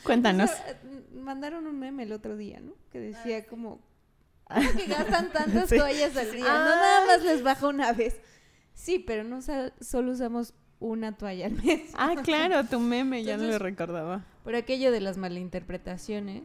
[0.02, 0.50] Cuéntanos.
[0.50, 2.72] O sea, m- mandaron un meme el otro día, ¿no?
[2.90, 3.80] Que decía como,
[4.44, 5.76] ¿cómo que gastan tantas Sí.
[5.78, 6.44] toallas al día?
[6.44, 8.20] No nada más les baja una vez.
[8.74, 9.40] Sí, pero no
[9.80, 11.90] solo usamos una toalla al mes.
[11.94, 14.24] Ah, claro, tu meme, ya no lo recordaba.
[14.44, 16.42] Por aquello de las malinterpretaciones,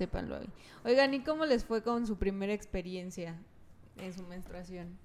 [0.00, 0.48] sépanlo ahí.
[0.84, 3.36] Oigan, ¿y cómo les fue con su primera experiencia
[3.98, 4.98] en su menstruación?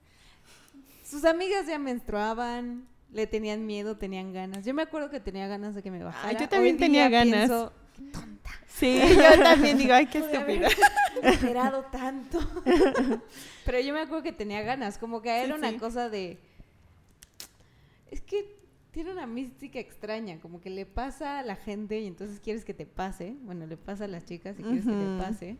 [1.03, 4.65] Sus amigas ya menstruaban, le tenían miedo, tenían ganas.
[4.65, 6.37] Yo me acuerdo que tenía ganas de que me bajara.
[6.39, 7.47] yo también Hoy tenía ganas.
[7.49, 7.73] pienso,
[8.67, 10.67] Sí, yo también digo, ay, qué estúpida.
[11.23, 12.39] esperado tanto.
[13.65, 15.77] Pero yo me acuerdo que tenía ganas, como que era Sí, una sí.
[15.77, 16.37] cosa de...
[18.11, 18.55] Es que
[18.95, 22.73] tiene una mística extraña, como que le pasa a la gente y entonces quieres que
[22.73, 23.35] te pase.
[23.41, 25.57] Bueno, le pasa a las chicas y quieres que te pase.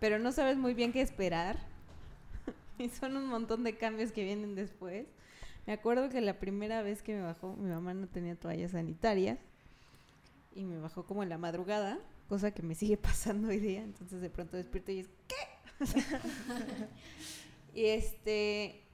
[0.00, 1.56] Pero no sabes muy bien qué esperar.
[2.78, 5.06] y son un montón de cambios que vienen después.
[5.68, 9.38] Me acuerdo que la primera vez que me bajó, mi mamá no tenía toallas sanitarias
[10.52, 14.20] y me bajó como en la madrugada, cosa que me sigue pasando hoy día, entonces
[14.20, 15.86] de pronto despierto y es ¿qué?
[17.80, 18.85] y este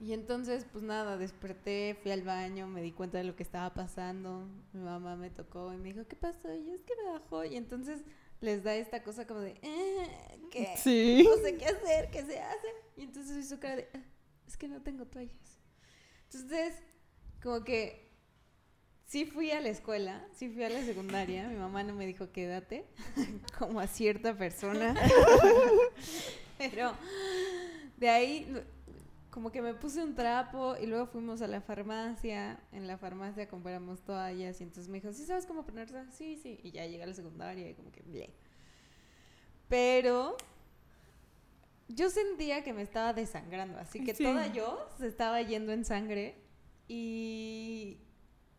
[0.00, 3.74] y entonces pues nada, desperté, fui al baño, me di cuenta de lo que estaba
[3.74, 7.10] pasando, mi mamá me tocó y me dijo, "¿Qué pasó?" Y yo, "Es que me
[7.10, 8.02] bajó." Y entonces
[8.40, 10.74] les da esta cosa como de, eh, ¿qué?
[10.78, 11.22] Sí.
[11.28, 12.68] No sé qué hacer, qué se hace.
[12.96, 14.02] Y entonces hizo cara de, "Ah,
[14.46, 15.60] es que no tengo toallas.
[16.32, 16.74] Entonces,
[17.42, 18.10] como que
[19.06, 21.48] sí fui a la escuela, sí fui a la secundaria.
[21.48, 22.86] Mi mamá no me dijo quédate,
[23.58, 24.94] como a cierta persona.
[26.58, 26.92] Pero
[27.96, 28.64] de ahí,
[29.30, 32.58] como que me puse un trapo y luego fuimos a la farmacia.
[32.72, 36.12] En la farmacia compramos toallas y entonces me dijo, ¿sí sabes cómo ponerlas?
[36.14, 36.58] Sí, sí.
[36.62, 38.30] Y ya llegué a la secundaria y como que, bleh.
[39.68, 40.36] Pero
[41.88, 44.24] yo sentía que me estaba desangrando, así que Sí.
[44.24, 46.36] toda yo se estaba yendo en sangre
[46.88, 47.98] y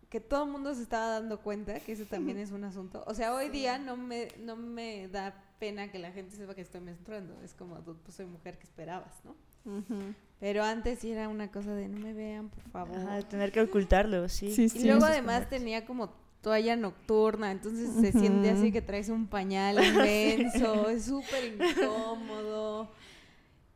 [0.10, 3.04] que todo el mundo se estaba dando cuenta que eso también es un asunto.
[3.08, 6.62] O sea, hoy día no me, no me da pena que la gente sepa que
[6.62, 7.42] estoy menstruando.
[7.44, 9.36] Es como, pues, soy mujer que esperabas, ¿no?
[9.66, 10.14] Ujú.
[10.42, 12.98] Pero antes sí era una cosa de no me vean, por favor.
[12.98, 14.52] Ajá, tener que ocultarlo, sí.
[14.52, 16.10] Sí, y luego además tenía como
[16.42, 22.90] toalla nocturna, entonces se siente así que traes un pañal inmenso, es súper incómodo.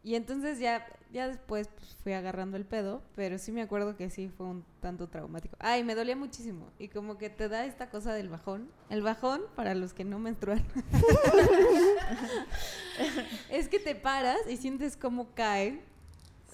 [0.01, 4.10] Y entonces ya, ya después pues, fui agarrando el pedo, pero sí me acuerdo que
[4.10, 5.56] sí fue un tanto traumático.
[5.60, 6.71] Ay, me dolía muchísimo.
[6.80, 8.71] Y como que te da esta cosa del bajón.
[8.89, 10.65] El bajón, para los que no menstruan,
[13.51, 15.84] es que te paras y sientes cómo cae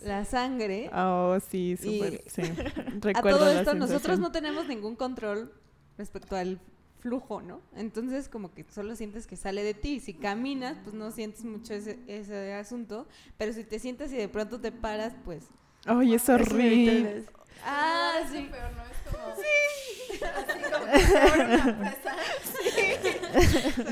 [0.03, 0.89] la sangre.
[0.93, 2.41] Oh, sí, súper, sí.
[3.15, 5.53] A todo la esto, nosotros no tenemos ningún control
[5.97, 6.59] respecto al
[6.99, 7.61] flujo, ¿no?
[7.75, 9.99] Entonces, como que solo sientes que sale de ti.
[9.99, 13.07] Si caminas, pues no sientes mucho ese, ese asunto.
[13.37, 15.45] Pero si te sientas y de pronto te paras, pues.
[15.85, 17.25] Ay, es horrible.
[17.65, 18.49] Ah, lo sí.
[18.51, 18.83] peor, ¿no?
[18.83, 19.35] Es como...
[19.35, 20.23] Sí.
[20.23, 22.15] Así como que se abre una presa.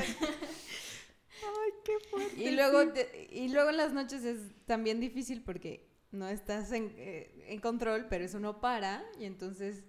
[1.42, 2.42] Ay, qué fuerte.
[2.42, 6.92] Y luego, te- y luego en las noches es también difícil porque no estás en,
[6.96, 9.02] eh, en control, pero eso no para.
[9.18, 9.84] Y entonces,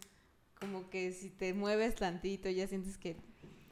[0.60, 3.18] como que si te mueves tantito, ya sientes que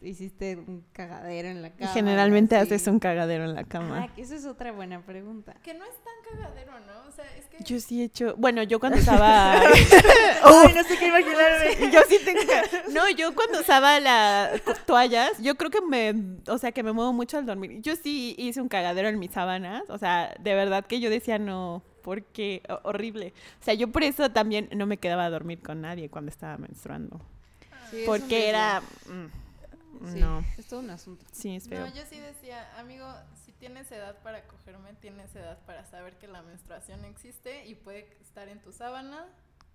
[0.01, 1.91] hiciste un cagadero en la Y cama.
[1.91, 2.73] generalmente así.
[2.73, 4.03] haces un cagadero en la cama.
[4.05, 5.53] Ah, que eso es otra buena pregunta.
[5.61, 7.07] Que no es tan cagadero, ¿no?
[7.07, 7.61] O sea, es que...
[7.65, 9.59] Yo sí he hecho, bueno, yo cuando usaba
[10.43, 11.91] Ay, no sé qué imaginarme.
[11.91, 12.39] yo sí tengo
[12.93, 16.13] No, yo cuando usaba las toallas, yo creo que me,
[16.47, 17.81] o sea, que me muevo mucho al dormir.
[17.81, 21.39] Yo sí hice un cagadero en mis sábanas, o sea, de verdad que yo decía
[21.39, 23.33] no, porque ho- horrible.
[23.61, 26.57] O sea, yo por eso también no me quedaba a dormir con nadie cuando estaba
[26.57, 27.21] menstruando,
[27.91, 31.23] Sí, porque era mm, Sí, no, Es todo un asunto.
[31.31, 31.81] sí es feo.
[31.85, 33.05] No, yo sí decía, amigo,
[33.45, 38.07] si tienes edad para cogerme, tienes edad para saber que la menstruación existe y puede
[38.21, 39.25] estar en tu sábana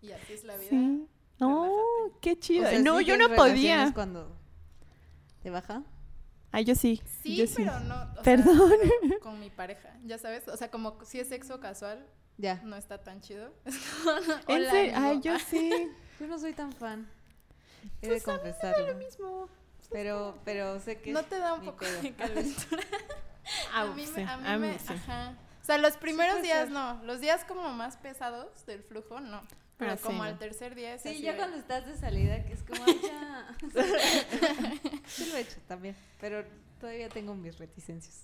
[0.03, 0.71] y así es la vida.
[0.71, 1.07] Sí.
[1.39, 2.19] No, Relájate.
[2.21, 2.67] qué chido.
[2.67, 3.93] O sea, no, ¿sí yo no podía.
[3.95, 4.37] cuando
[5.45, 5.83] te baja?
[6.57, 7.03] Ah, yo sí.
[7.23, 7.55] Sí, yo sí.
[7.65, 7.97] pero no.
[8.19, 8.73] o Perdón.
[9.23, 10.47] con mi pareja, ya sabes.
[10.49, 12.07] O sea, como si es sexo casual,
[12.39, 12.61] Ya.
[12.65, 13.53] no está tan chido.
[14.47, 15.91] Ay, yo sí.
[16.21, 17.09] Yo no soy tan fan.
[18.03, 18.95] He de confesarlo.
[18.95, 19.49] mismo.
[19.91, 22.03] Pero, pero sé que ¿No te da un poco pedo.
[22.03, 22.83] de calentura?
[23.73, 24.93] Ah, a mí, sí, me, a mí a mí me- sí.
[24.93, 25.35] ajá.
[25.61, 26.71] O sea, los primeros días ser.
[26.71, 27.03] no.
[27.05, 29.43] Los días como más pesados del flujo, no.
[29.79, 30.25] Pero Ah, sí, como no.
[30.25, 32.85] al tercer día es Sí, así ya de- cuando estás de salida, que es como,
[32.87, 33.57] ya.
[35.07, 36.45] sí lo he hecho también, pero
[36.81, 38.23] todavía tengo mis reticencias.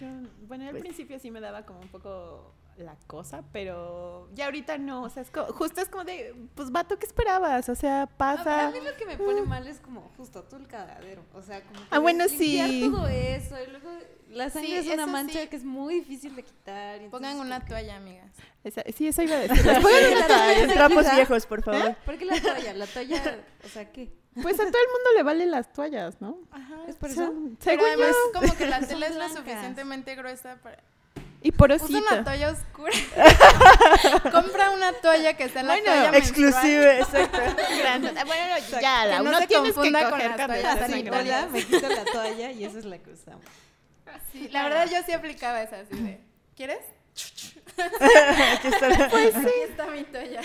[0.00, 0.06] Yo,
[0.48, 4.76] bueno, al Pues- principio sí me daba como un poco la cosa, pero ya ahorita
[4.78, 7.68] no, o sea, es co- justo es como de, pues vato, ¿qué esperabas?
[7.68, 8.68] O sea, pasa.
[8.68, 11.62] a mí lo que me pone mal es como justo tú el cagadero, o sea,
[11.62, 12.80] como que Ah, bueno, limpiar sí.
[12.90, 13.88] todo eso y luego
[14.28, 15.48] la sangre Sí, es una mancha sí.
[15.48, 17.00] que es muy difícil de quitar.
[17.02, 18.30] y Pongan una que- toalla, amigas.
[18.64, 19.64] Esa- sí, eso iba a decir.
[19.64, 20.74] Les pongan una toalla.
[20.74, 21.14] Trapos ¿Quizá?
[21.16, 21.94] viejos, por favor.
[22.04, 22.74] ¿Por qué la toalla?
[22.74, 24.10] La toalla, o sea, ¿qué?
[24.42, 26.40] Pues a todo el mundo le valen las toallas, ¿no?
[26.50, 26.74] Ajá.
[26.86, 27.34] ¿Es por O sea, eso?
[27.64, 27.86] Pero yo.
[27.88, 30.82] además, como que la tela es lo suficientemente gruesa para.
[31.42, 31.98] Y Usa porosita.
[31.98, 32.92] una toalla oscura.
[34.32, 37.38] Compra una toalla que sea la Bueno, toalla exclusive, exacto.
[37.78, 38.12] Grande.
[38.16, 40.36] Ah, Bueno, no, ya, Que la no uno se tienes que confunda con coger en
[40.78, 41.44] sanitarias.
[41.44, 43.44] hola, me quito la toalla y esa es la que usamos.
[44.32, 46.20] Sí, la verdad yo sí aplicaba esa así de,
[46.56, 46.80] ¿quieres?
[47.76, 49.40] Aquí está la- Pues sí.
[49.40, 50.40] Aquí está mi toalla.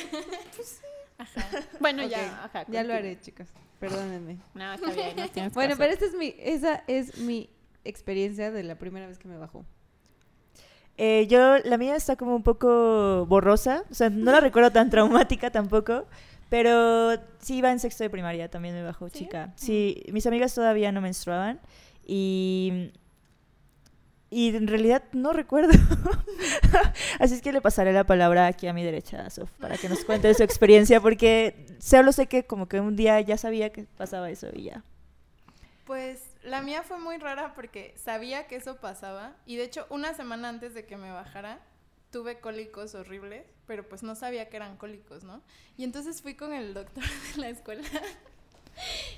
[1.17, 1.47] Ajá.
[1.79, 3.47] Bueno, ya, ajá, Ya lo haré, chicos.
[3.79, 4.37] Perdónenme.
[4.53, 5.79] No, está bien, no tienes Bueno, caso.
[5.79, 7.49] pero esta es mi, esa es mi
[7.83, 9.65] experiencia de la primera vez que me bajó.
[11.03, 14.91] Eh, yo, la mía está como un poco borrosa, o sea, no la recuerdo tan
[14.91, 16.05] traumática tampoco,
[16.47, 19.51] pero sí iba en sexto de primaria, también me bajó chica.
[19.55, 21.59] Sí, mis amigas todavía no menstruaban
[22.05, 22.91] y,
[24.29, 25.71] y en realidad no recuerdo.
[27.19, 30.05] Así es que le pasaré la palabra aquí a mi derecha, Sof, para que nos
[30.05, 34.29] cuente su experiencia, porque solo sé que como que un día ya sabía que pasaba
[34.29, 34.83] eso y ya.
[35.85, 40.13] Pues la mía fue muy rara porque sabía que eso pasaba y de hecho una
[40.13, 41.59] semana antes de que me bajara
[42.11, 45.41] tuve cólicos horribles, pero pues no sabía que eran cólicos, ¿no?
[45.77, 47.03] Y entonces fui con el doctor
[47.35, 47.87] de la escuela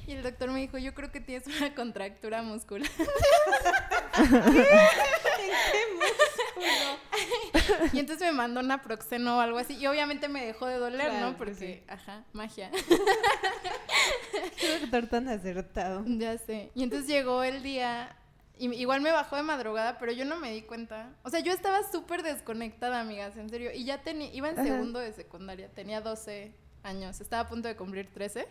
[0.07, 2.89] y el doctor me dijo, yo creo que tienes una contractura muscular.
[7.93, 11.31] y entonces me mandó naproxeno o algo así y obviamente me dejó de doler, Claro,
[11.31, 11.37] ¿no?
[11.37, 12.69] Porque, ajá, magia.
[14.59, 16.03] Qué doctor tan acertado.
[16.05, 16.71] Ya sé.
[16.75, 18.15] Y entonces llegó el día,
[18.57, 21.09] y igual me bajó de madrugada, pero yo no me di cuenta.
[21.23, 23.71] O sea, yo estaba súper desconectada, amigas, en serio.
[23.73, 24.67] Y ya tenía, iba en Ajá.
[24.67, 28.47] segundo de secundaria, tenía 12 años, estaba a punto de cumplir 13.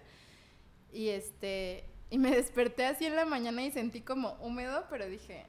[0.92, 5.46] Y este, y me desperté así en la mañana y sentí como húmedo, pero dije,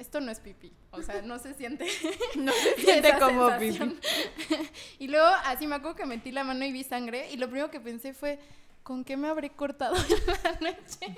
[0.00, 0.72] esto no es pipí.
[0.92, 1.86] O sea, no se siente.
[2.36, 4.00] No se siente como sensación.
[4.98, 7.70] y luego así me acuerdo que metí la mano y vi sangre y lo primero
[7.70, 8.38] que pensé fue,
[8.82, 11.16] ¿con qué me habré cortado en la noche?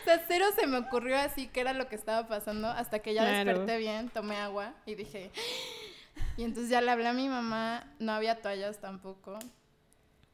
[0.00, 3.14] o sea, cero se me ocurrió así que era lo que estaba pasando hasta que
[3.14, 3.50] ya Claro.
[3.50, 5.30] desperté bien, tomé agua y dije...
[6.38, 9.38] Y entonces ya le hablé a mi mamá, no había toallas tampoco.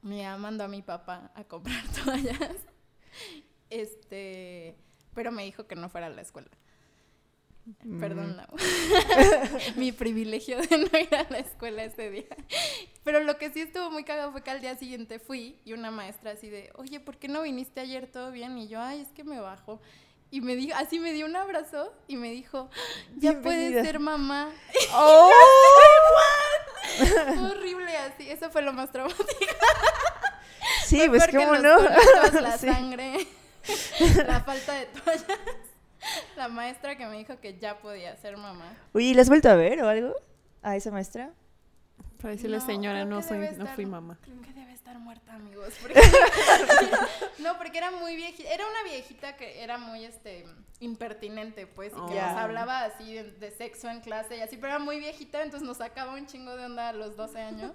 [0.01, 2.57] Mi mamá mandó a mi papá a comprar toallas.
[3.71, 4.77] Este,
[5.15, 6.49] pero me dijo que no fuera a la escuela.
[8.01, 8.49] Perdón, Lau.
[9.77, 12.27] Mi privilegio de no ir a la escuela ese día.
[13.05, 15.91] Pero lo que sí estuvo muy cagado fue que al día siguiente fui y una
[15.91, 18.59] maestra así de, oye, ¿por qué no viniste ayer todo bien?
[18.59, 19.81] Y yo, ay, es que me bajo.
[20.31, 22.71] Y me dijo, así me dio un abrazo y me dijo,
[23.19, 24.49] ya puedes ser mamá.
[24.95, 25.31] ¡Oh!
[26.97, 29.27] Fue horrible así, eso fue lo más traumático.
[30.87, 31.77] Sí, pues cómo no.
[31.77, 32.67] cólicos, la Sí.
[32.67, 33.27] sangre,
[34.27, 35.27] la falta de toallas.
[36.37, 38.77] La maestra que me dijo que ya podía ser mamá.
[38.93, 40.15] Uy, ¿y ¿la has vuelto a ver o algo?
[40.63, 41.31] ¿A esa maestra?
[42.21, 44.19] Para decirle, No, señora, no soy, no estar- fui mamá.
[44.23, 45.75] Creo que debe estar muerta, amigos.
[45.81, 46.01] porque-
[47.39, 48.49] no, porque era muy viejita.
[48.51, 50.45] Era una viejita que era muy este
[50.81, 54.69] impertinente, pues, y que nos hablaba así de, de sexo en clase y así, pero
[54.75, 57.73] era muy viejita, entonces nos sacaba un chingo de onda a los 12 años.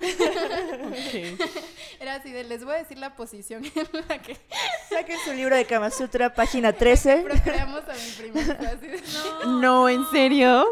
[2.00, 4.36] Era así de, les voy a decir la posición en la que
[4.88, 7.22] Saquen su libro de Kama Sutra, página 13.
[7.22, 8.52] procreamos a mi primito.
[8.52, 9.02] Así de,
[9.44, 9.60] no.
[9.60, 10.64] No, ¿en serio?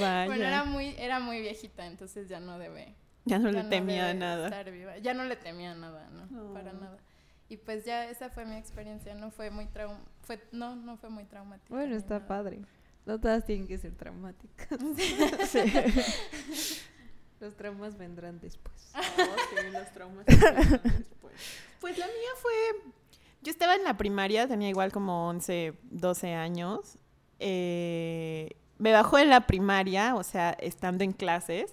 [0.00, 0.26] Vaya.
[0.26, 2.96] Bueno, era muy, era muy viejita, entonces ya no debe.
[3.24, 4.46] Ya no ya le temía nada.
[4.46, 4.98] estar viva.
[4.98, 6.52] Ya no le temía nada, ¿no?
[6.52, 6.98] Para nada.
[7.48, 11.10] Y pues ya esa fue mi experiencia, no fue muy traum fue no, no fue
[11.10, 11.74] muy traumática.
[11.74, 12.26] Bueno, está nada.
[12.28, 12.60] padre.
[13.06, 14.78] No todas tienen que ser traumáticas.
[17.40, 18.92] Los traumas vendrán después.
[19.72, 21.34] los traumas después.
[21.80, 22.92] Pues la mía fue...
[23.42, 26.98] Yo estaba en la primaria, tenía igual como 11, 12 años.
[27.38, 31.72] eh, me bajó en la primaria, o sea, estando en clases.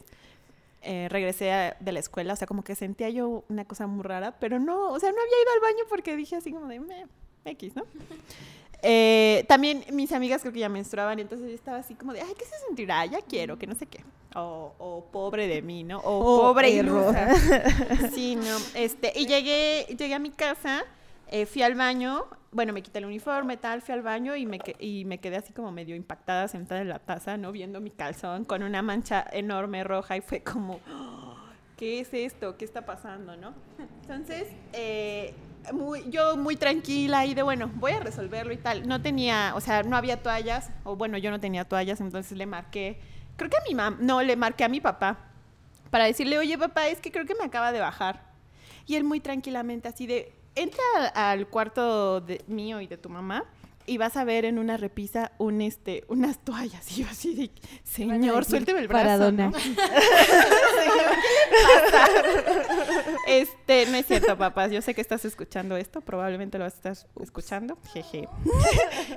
[0.87, 4.03] Eh, regresé a- de la escuela, o sea, como que sentía yo una cosa muy
[4.03, 6.79] rara, pero no, o sea, no había ido al baño porque dije así como de,
[6.79, 7.05] "Meh,
[7.45, 7.83] X, ¿no?
[8.83, 12.21] Eh, también mis amigas creo que ya menstruaban, y entonces yo estaba así como de,
[12.21, 13.03] ay, ¿qué se sentirá?
[13.07, 14.03] Ya quiero, que no sé qué.
[14.35, 15.97] O, o pobre de mí, ¿no?
[16.01, 17.27] O Oh, pobre ilusa.
[18.13, 18.55] Sí, no.
[18.75, 20.83] Este, y llegué, llegué a mi casa,
[21.31, 24.59] eh, fui al baño, bueno, me quité el uniforme, tal, fui al baño y me,
[24.79, 27.51] y me quedé así como medio impactada sentada en la taza, ¿no?
[27.51, 31.35] Viendo mi calzón con una mancha enorme roja y fue como, "Oh,
[31.75, 32.57] ¿qué es esto?
[32.57, 33.53] ¿Qué está pasando, no?
[34.01, 35.33] Entonces, eh,
[35.73, 38.87] muy, yo muy tranquila y de, bueno, voy a resolverlo y tal.
[38.87, 42.45] No tenía, o sea, no había toallas, o bueno, yo no tenía toallas, entonces le
[42.45, 42.99] marqué,
[43.35, 45.17] creo que a mi mamá, no, le marqué a mi papá
[45.89, 48.25] para decirle, oye papá, es que creo que me acaba de bajar.
[48.85, 53.45] Y él muy tranquilamente así de, entra al cuarto de, mío y de tu mamá
[53.87, 56.85] y vas a ver en una repisa un este unas toallas.
[56.97, 57.49] Y yo así de,
[57.83, 59.03] señor, suélteme el brazo.
[59.03, 59.51] Para donar.
[59.51, 59.57] ¿no?
[63.27, 64.71] Este, no es cierto, papás.
[64.71, 67.77] Yo sé que estás escuchando esto, probablemente lo vas a estar escuchando.
[67.93, 68.27] Jeje.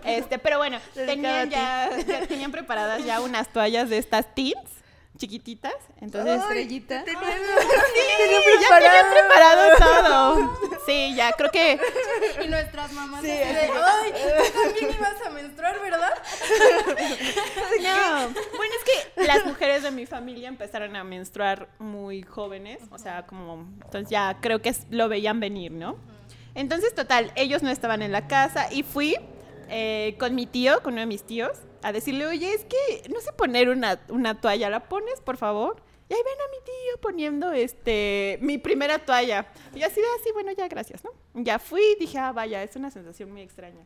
[0.04, 1.90] Este, pero bueno, tenían ya
[2.28, 4.79] tenían preparadas ya unas toallas de estas teens
[5.20, 5.74] chiquititas.
[6.00, 7.04] Entonces, Estrellita.
[7.06, 7.12] sí,
[8.62, 10.58] ya tenían preparado todo.
[10.86, 11.78] Sí, ya creo que
[12.42, 16.10] Y nuestras mamás Sí, de, ay, tú también ibas a menstruar, ¿verdad?
[17.80, 22.98] No, bueno, es que las mujeres de mi familia empezaron a menstruar muy jóvenes, o
[22.98, 25.96] sea, como, entonces ya creo que lo veían venir, ¿no?
[26.54, 29.16] Entonces, total, ellos no estaban en la casa y fui
[29.68, 31.52] eh, con mi tío, con uno de mis tíos,
[31.82, 35.76] a decirle, oye, es que no sé poner una, una toalla, ¿la pones, por favor?
[36.08, 39.46] Y ahí ven a mi tío poniendo este mi primera toalla.
[39.74, 41.10] Y así de así, bueno, ya gracias, ¿no?
[41.34, 43.84] Ya fui, dije, ah, vaya, es una sensación muy extraña.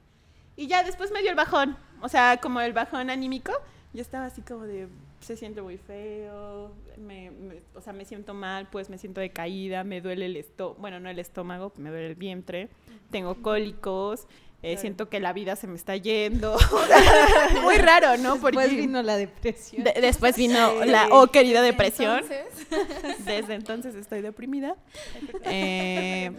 [0.57, 3.53] Y ya después me dio el bajón, o sea, como el bajón anímico.
[3.93, 4.89] Yo estaba así como de,
[5.21, 9.85] se siente muy feo, me, me- o sea, me siento mal, pues me siento decaída,
[9.85, 12.69] me duele el estómago, bueno, no el estómago, me duele el vientre,
[13.11, 14.27] tengo cólicos,
[14.73, 16.57] eh, siento que la vida se me está yendo.
[17.63, 18.35] Muy raro, ¿no?
[18.37, 19.85] Después vino la depresión.
[19.85, 20.89] de- después vino Sí.
[20.89, 22.19] la, oh querida depresión.
[22.21, 24.77] Entonces, Desde entonces estoy deprimida.
[25.47, 26.33] Eh,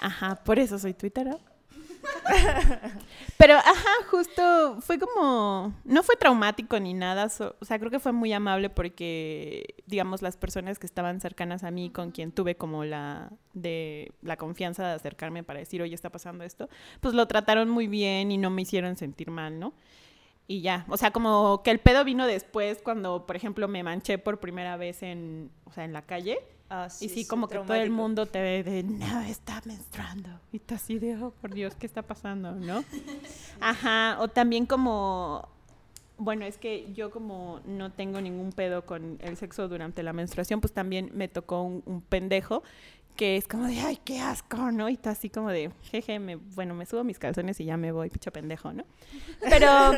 [0.00, 1.38] ajá, por eso soy twittera.
[3.36, 8.12] Pero, ajá, justo fue como, no fue traumático ni nada, o sea, creo que fue
[8.12, 12.84] muy amable porque, digamos, las personas que estaban cercanas a mí, con quien tuve como
[12.84, 16.68] la, de, la confianza de acercarme para decir, oye, está pasando esto,
[17.00, 19.72] pues lo trataron muy bien y no me hicieron sentir mal, ¿no?
[20.46, 24.18] Y ya, o sea, como que el pedo vino después cuando, por ejemplo, me manché
[24.18, 26.40] por primera vez en, o sea, en la calle.
[26.72, 30.28] Ah, y sí, como que todo el mundo te ve de, no, está menstruando.
[30.52, 32.52] Y tú así de, oh, por Dios, ¿qué está pasando?
[32.52, 32.84] ¿No?
[33.60, 35.48] Ajá, o también como,
[36.16, 40.60] bueno, es que yo como no tengo ningún pedo con el sexo durante la menstruación,
[40.60, 42.62] pues también me tocó un, un pendejo
[43.16, 44.88] que es como de, ay, qué asco, ¿no?
[44.88, 47.90] Y tú así como de, jeje, me, bueno, me subo mis calzones y ya me
[47.90, 48.84] voy, picho pendejo, ¿no?
[49.50, 49.92] Pero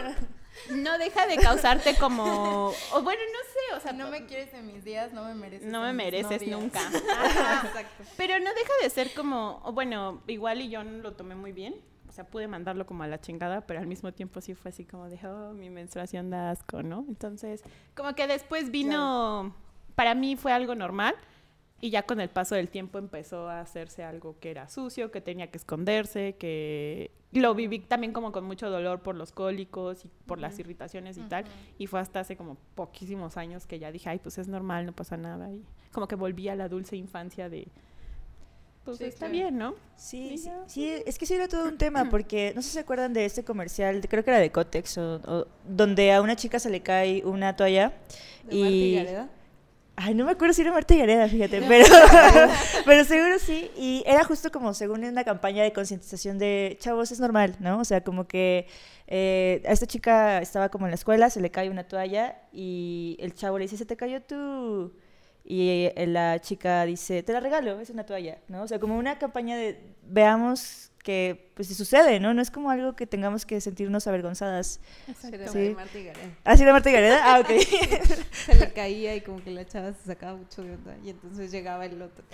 [0.71, 4.67] no deja de causarte como, o bueno, no sé, o sea, no me quieres en
[4.67, 5.69] mis días, no me mereces.
[5.69, 6.81] no me mereces nunca.
[7.21, 7.71] Ajá.
[8.17, 11.53] Pero no deja de ser como, o bueno, igual y yo no lo tomé muy
[11.53, 11.75] bien.
[12.09, 14.85] O sea, pude mandarlo como a la chingada, pero al mismo tiempo sí fue así
[14.85, 17.07] como de, oh, mi menstruación da asco, ¿no?
[17.09, 17.63] Entonces,
[17.95, 19.57] como que después vino,
[19.95, 21.15] para mí fue algo normal.
[21.83, 25.21] Y ya con el paso del tiempo empezó a hacerse algo que era sucio, que
[25.21, 30.11] tenía que esconderse, que lo viví también como con mucho dolor por los cólicos y
[30.27, 31.45] por las irritaciones y tal.
[31.79, 34.93] Y fue hasta hace como poquísimos años que ya dije, ay, pues es normal, no
[34.93, 35.51] pasa nada.
[35.53, 37.67] Y como que volví a la dulce infancia de,
[38.85, 39.33] pues Sí, está claro.
[39.33, 39.75] bien, ¿no?
[39.97, 43.13] Sí, sí, es que sí era todo un tema, porque no sé si se acuerdan
[43.13, 46.71] de este comercial, creo que era de Cotex, o, o- donde a una chica se
[46.71, 47.93] le cae una toalla
[48.45, 48.95] ¿De y...
[49.95, 51.85] Ay, no me acuerdo si era Marta Gareda, fíjate, pero,
[52.87, 53.71] pero seguro sí.
[53.77, 57.79] Y era justo como según una campaña de concientización de chavos, es normal, ¿no?
[57.79, 58.67] O sea, como que
[59.07, 63.17] eh, a esta chica estaba como en la escuela, se le cae una toalla y
[63.21, 64.95] el chavo le dice, se te cayó tu...
[65.45, 68.63] Y eh, la chica dice, te la regalo, es una toalla, ¿no?
[68.63, 72.33] O sea, como una campaña de veamos que pues sucede, ¿no?
[72.35, 74.81] No es como algo que tengamos que sentirnos avergonzadas.
[75.33, 75.59] Era Sí.
[75.59, 76.31] de Marta y Gareda.
[76.45, 77.21] ¿Ah, sí era Marta Gareda?
[77.35, 77.49] Ah, ok.
[78.47, 81.51] Se le caía y como que la chava se sacaba mucho de onda y entonces
[81.51, 82.25] llegaba el otro.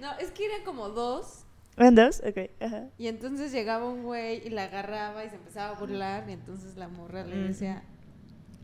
[0.00, 1.44] No, es que eran como dos
[1.76, 2.20] ¿Eran dos?
[2.26, 2.84] Ok, ajá.
[2.98, 6.76] y entonces llegaba un güey y la agarraba y se empezaba a burlar y entonces
[6.76, 7.48] la morra le Ujú.
[7.48, 7.82] decía,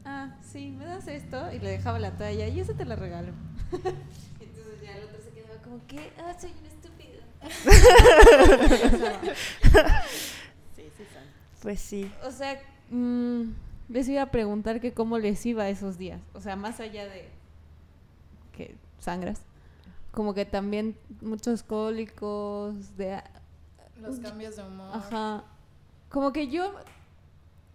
[0.04, 3.32] ah, sí, me das esto y le dejaba la talla y eso te la regalo.
[4.40, 6.81] entonces ya el otro se quedaba como que, ah, soy un.
[10.74, 11.22] Sí, sí, son.
[11.60, 12.10] Pues sí.
[12.24, 13.52] O sea, mm,
[13.88, 16.20] les iba a preguntar que cómo les iba esos días.
[16.34, 17.28] O sea, más allá de
[18.56, 19.42] que sangras,
[20.10, 23.22] como que también muchos cólicos, de...
[24.00, 24.90] Los cambios de humor.
[24.92, 25.44] Ajá.
[26.08, 26.74] Como que yo,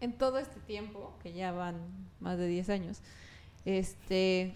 [0.01, 1.77] en todo este tiempo, que ya van
[2.19, 3.01] más de 10 años,
[3.67, 4.53] este,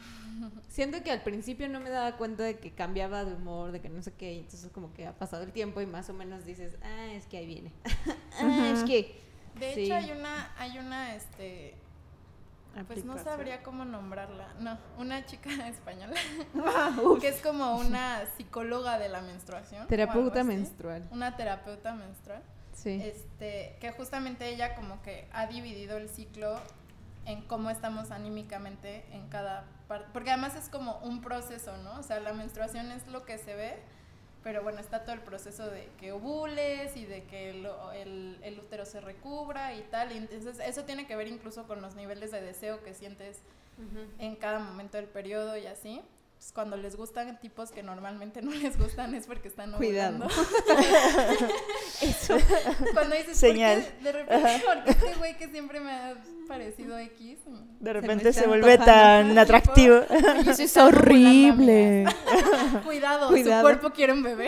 [0.69, 3.89] siento que al principio no me daba cuenta de que cambiaba de humor, de que
[3.89, 6.45] no sé qué, y entonces como que ha pasado el tiempo y más o menos
[6.45, 7.71] dices, ah, es que ahí viene.
[8.39, 9.19] ah, es que...
[9.59, 9.81] De Sí.
[9.83, 11.75] hecho, hay una, hay una, este,
[12.87, 14.47] pues no sabría cómo nombrarla.
[14.59, 16.15] No, una chica española
[17.19, 19.87] que es como una psicóloga de la menstruación.
[19.87, 21.05] Terapeuta menstrual.
[21.11, 22.41] Una terapeuta menstrual.
[22.73, 23.01] Sí.
[23.03, 26.57] Este, que justamente ella como que ha dividido el ciclo
[27.25, 30.07] en cómo estamos anímicamente en cada parte.
[30.13, 31.99] Porque además es como un proceso, ¿no?
[31.99, 33.75] O sea, la menstruación es lo que se ve,
[34.43, 38.59] pero bueno, está todo el proceso de que ovules y de que el, el- el
[38.59, 40.11] útero se recubra y tal.
[40.11, 43.39] Y entonces eso tiene que ver incluso con los niveles de deseo que sientes
[44.19, 46.01] en cada momento del periodo y así.
[46.41, 50.27] Pues cuando les gustan tipos que normalmente no les gustan es porque están Cuidado.
[52.01, 52.35] Eso.
[52.93, 53.83] Cuando dices, Señal.
[53.83, 56.15] ¿por qué de repente, porque este güey que siempre me ha
[56.47, 57.37] parecido X.
[57.79, 59.97] De repente se vuelve tan atractivo.
[60.47, 62.05] Eso Es horrible.
[62.85, 63.61] Cuidado, Cuidado.
[63.61, 64.47] su cuerpo quiere un bebé.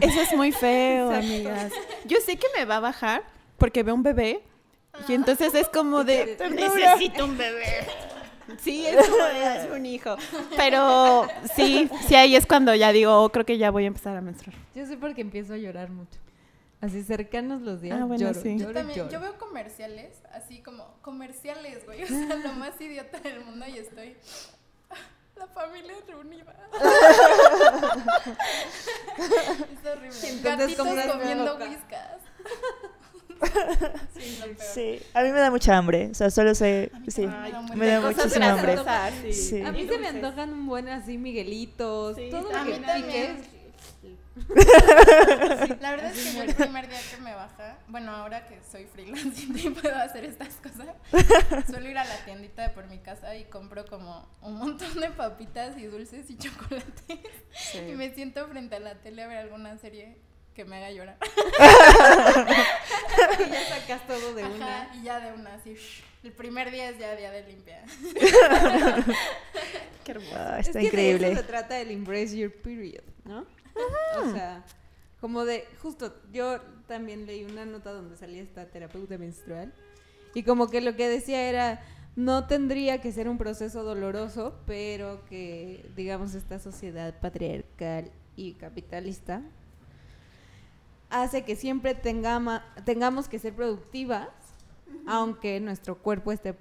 [0.00, 1.72] Eso es muy feo, amigas.
[2.04, 3.22] Yo sé que me va a bajar
[3.58, 4.42] porque veo un bebé
[5.06, 7.86] y entonces es como de necesito un bebé.
[8.60, 10.16] Sí, es como "Es un hijo.
[10.56, 14.16] Pero sí, sí ahí es cuando ya digo, oh, creo que ya voy a empezar
[14.16, 14.56] a menstruar.
[14.74, 16.18] Yo sé porque empiezo a llorar mucho.
[16.80, 17.98] Así cercanos los días.
[18.00, 18.58] Ah, bueno, lloro, sí.
[18.58, 19.10] lloro, Yo también, lloro.
[19.10, 22.02] yo veo comerciales, así como comerciales, güey.
[22.02, 24.16] O sea, lo más idiota del mundo y estoy.
[25.36, 26.54] La familia reunida.
[29.16, 30.28] es horrible.
[30.28, 32.20] Entonces, Gatitos ¿cómo las veo comiendo whiskas.
[34.74, 36.08] Sí, a mí me da mucha hambre.
[36.10, 36.90] O sea, solo sé.
[37.08, 38.78] Sí, Ay, me da cosas muchísimo hambre.
[39.32, 39.62] Sí.
[39.62, 42.80] A mí se me antojan un buen así Miguelitos, Sí, todo a lo mí
[43.10, 43.54] que.
[45.80, 48.84] La verdad es que yo el primer día que me baja, bueno, ahora que soy
[48.86, 50.88] freelance y puedo hacer estas cosas,
[51.70, 55.10] suelo ir a la tiendita de por mi casa y compro como un montón de
[55.10, 57.18] papitas y dulces y chocolates.
[57.88, 60.16] Y me siento frente a la tele a ver alguna serie
[60.54, 61.16] que me haga llorar.
[63.46, 64.90] Y ya sacas todo de Ajá, una.
[64.94, 65.76] y ya de una, así.
[66.22, 67.84] El primer día es ya día de limpia.
[70.04, 70.32] Qué hermoso.
[70.36, 71.28] Ah, Es está que de increíble.
[71.32, 73.46] eso se trata el embrace your period, ¿no?
[74.20, 74.64] O sea,
[75.20, 79.72] como de, justo, yo también leí una nota donde salía esta terapeuta menstrual
[80.34, 81.82] y como que lo que decía era,
[82.16, 89.42] no tendría que ser un proceso doloroso, pero que, digamos, esta sociedad patriarcal y capitalista
[91.22, 94.28] hace que siempre tengama- tengamos que ser productivas,
[95.06, 96.54] aunque nuestro cuerpo esté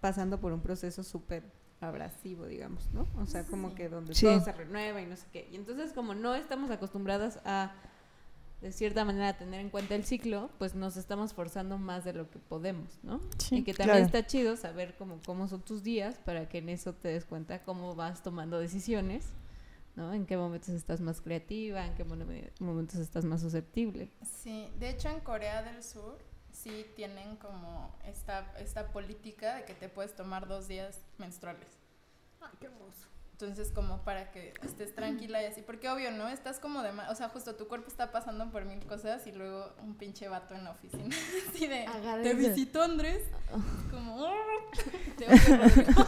[0.00, 1.42] pasando por un proceso súper
[1.80, 3.06] abrasivo, digamos, ¿no?
[3.20, 4.26] O sea, como que donde Sí.
[4.26, 5.48] todo se renueva y no sé qué.
[5.52, 7.72] Y entonces, como no estamos acostumbradas a,
[8.62, 12.30] de cierta manera, tener en cuenta el ciclo, pues nos estamos forzando más de lo
[12.30, 13.20] que podemos, ¿no?
[13.38, 14.06] Sí, y que también claro.
[14.06, 17.62] está chido saber cómo, cómo son tus días para que en eso te des cuenta
[17.62, 19.26] cómo vas tomando decisiones,
[19.96, 20.12] ¿no?
[20.12, 24.10] En qué momentos estás más creativa, en qué momentos estás más susceptible.
[24.42, 26.18] Sí, de hecho en Corea del Sur
[26.52, 31.66] sí tienen como esta, esta política de que te puedes tomar dos días menstruales.
[32.40, 33.06] Ay, qué hermoso.
[33.32, 35.60] Entonces, como para que estés tranquila y así.
[35.60, 36.26] Porque obvio, ¿no?
[36.28, 36.92] Estás como de...
[36.92, 40.26] ma- O sea, justo tu cuerpo está pasando por mil cosas y luego un pinche
[40.28, 41.14] vato en la oficina.
[41.50, 41.84] Así de...
[41.84, 42.30] Agárrense.
[42.30, 43.24] ¿Te visitó Andrés?
[43.90, 44.16] Como...
[44.24, 44.32] "Oh,
[45.18, 46.02] te odio, Rodrigo".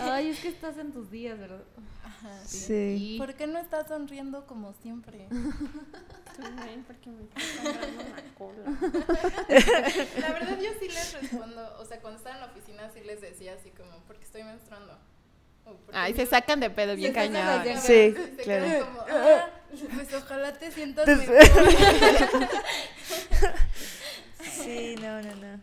[0.00, 1.62] Ay, es que estás en tus días, ¿verdad?
[2.04, 2.58] Ajá, sí.
[2.58, 3.14] Sí.
[3.18, 5.26] ¿Por qué no estás sonriendo como siempre?
[6.86, 8.64] porque me la cola.
[10.20, 13.20] La verdad yo sí les respondo, o sea, cuando estaba en la oficina sí les
[13.20, 14.96] decía así como, porque estoy menstruando.
[15.64, 17.62] O, "¿Porque Ay, se sacan de pedo bien cañón.
[17.80, 18.64] Sí, se claro.
[18.64, 19.50] quedan como, "Ah,
[19.94, 22.48] pues ojalá te sientas Pues- mejor.
[24.40, 25.60] Sí, no, no, no.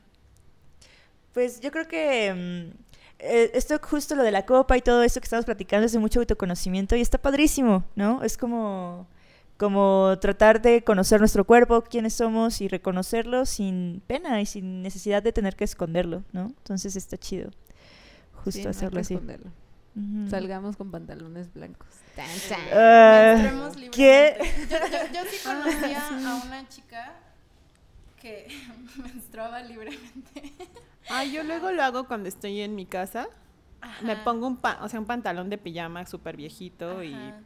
[1.34, 2.85] Pues yo creo que mm,
[3.20, 6.00] eh, esto justo lo de la copa y todo esto que estamos platicando es de
[6.00, 8.22] mucho autoconocimiento y está padrísimo, ¿no?
[8.24, 9.08] Es como,
[9.58, 15.24] como tratar de conocer nuestro cuerpo, quiénes somos y reconocerlo sin pena y sin necesidad
[15.24, 16.48] de tener que esconderlo, ¿no?
[16.48, 17.52] Entonces está chido
[18.44, 19.14] justo Sí, no hay hacerlo que así.
[19.16, 19.52] esconderlo.
[19.96, 20.30] Ujú.
[20.30, 21.88] Salgamos con pantalones blancos.
[22.18, 22.60] Tan, tan.
[22.74, 24.38] Ah, Menstruemos ¿Qué?
[24.70, 27.14] Yo, yo, yo sí conocía a una chica
[28.26, 28.48] que
[29.04, 30.52] menstruaba libremente.
[31.10, 33.28] Ay, yo luego lo hago cuando estoy en mi casa.
[34.02, 37.40] Me Ajá, pongo un, pa- o sea, un pantalón de pijama súper viejito y ajá.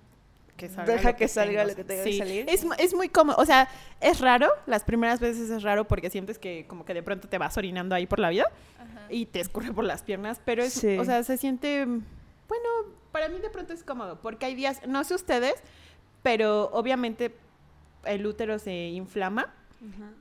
[0.56, 0.94] que salga.
[0.94, 1.70] Deja lo que salga tengo.
[1.70, 2.46] lo que tenga Sí, que salir.
[2.50, 3.36] Es, es muy cómodo.
[3.40, 3.68] O sea,
[4.00, 4.48] es raro.
[4.66, 7.94] Las primeras veces es raro porque sientes que como que de pronto te vas orinando
[7.94, 8.46] ahí por la vida
[8.78, 9.08] Ajá.
[9.10, 10.40] y te escurre por las piernas.
[10.46, 10.98] Pero es, Sí.
[10.98, 11.84] o sea, se siente.
[11.86, 12.70] Bueno,
[13.12, 15.56] para mí de pronto es cómodo porque hay días, no sé ustedes,
[16.24, 17.36] pero obviamente
[18.06, 19.54] el útero se inflama.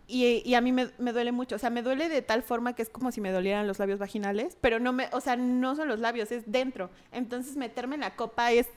[0.06, 2.74] Y, y a mí me, me duele mucho, o sea, me duele de tal forma
[2.74, 5.74] que es como si me dolieran los labios vaginales, pero no me, o sea, no
[5.74, 6.90] son los labios, es dentro.
[7.12, 8.68] Entonces meterme en la copa es,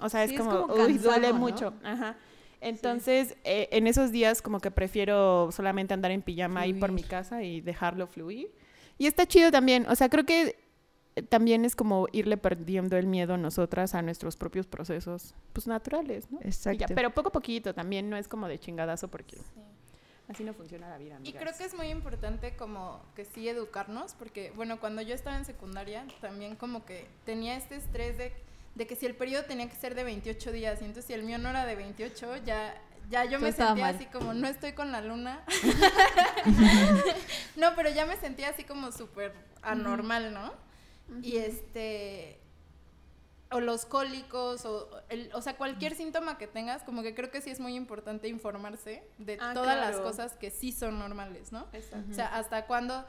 [0.00, 1.74] o sea, es Sí, es como, uy, duele mucho.
[1.84, 2.16] Ajá.
[2.60, 7.02] Entonces, eh, en esos días como que prefiero solamente andar en pijama ahí por mi
[7.02, 7.10] Fluir.
[7.10, 8.50] casa y dejarlo fluir.
[8.98, 10.56] Y está chido también, o sea, creo que
[11.16, 16.30] eh, también es como irle perdiendo el miedo nosotras a nuestros propios procesos, pues naturales,
[16.30, 16.40] ¿no?
[16.40, 16.86] Ya, Exacto.
[16.94, 19.42] pero poco a poquito también, no es como de chingadazo porque Sí.
[20.28, 21.18] Así no funciona la vida.
[21.22, 25.36] Y creo que es muy importante como que sí educarnos, porque bueno, cuando yo estaba
[25.36, 28.32] en secundaria también como que tenía este estrés de,
[28.74, 31.22] de que si el periodo tenía que ser de 28 días, y entonces si el
[31.22, 32.74] mío no era de 28, ya,
[33.10, 33.94] ya yo me sentía mal.
[33.94, 35.44] así como, no estoy con la luna.
[37.56, 40.52] no, pero ya me sentía así como súper anormal, ¿no?
[41.22, 42.40] Y este...
[43.50, 47.40] O los cólicos, o, el- o sea, cualquier síntoma que tengas, como que creo que
[47.40, 51.66] sí es muy importante informarse de Ah, todas las cosas que sí son normales, ¿no?
[51.72, 52.10] Exacto.
[52.10, 53.04] O sea, ¿hasta cuándo,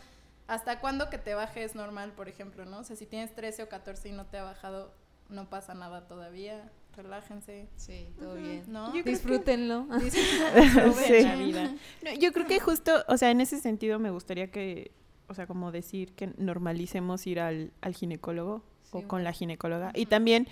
[0.47, 2.79] hasta cuándo que te baje es normal, por ejemplo, ¿no?
[2.79, 4.93] O sea, si tienes 13 o 14 y no te ha bajado,
[5.29, 6.69] no pasa nada todavía.
[6.95, 8.63] Relájense, Sí, todo bien.
[8.67, 8.85] ¿no?
[8.87, 9.87] Yo creo que- Disfrútenlo.
[11.07, 11.21] Sí.
[11.23, 11.75] la vida.
[12.03, 14.91] No, yo creo que justo, o sea, en ese sentido me gustaría que,
[15.27, 18.63] o sea, como decir que normalicemos ir al, al ginecólogo
[18.95, 19.91] o con la ginecóloga.
[19.93, 20.47] Y también,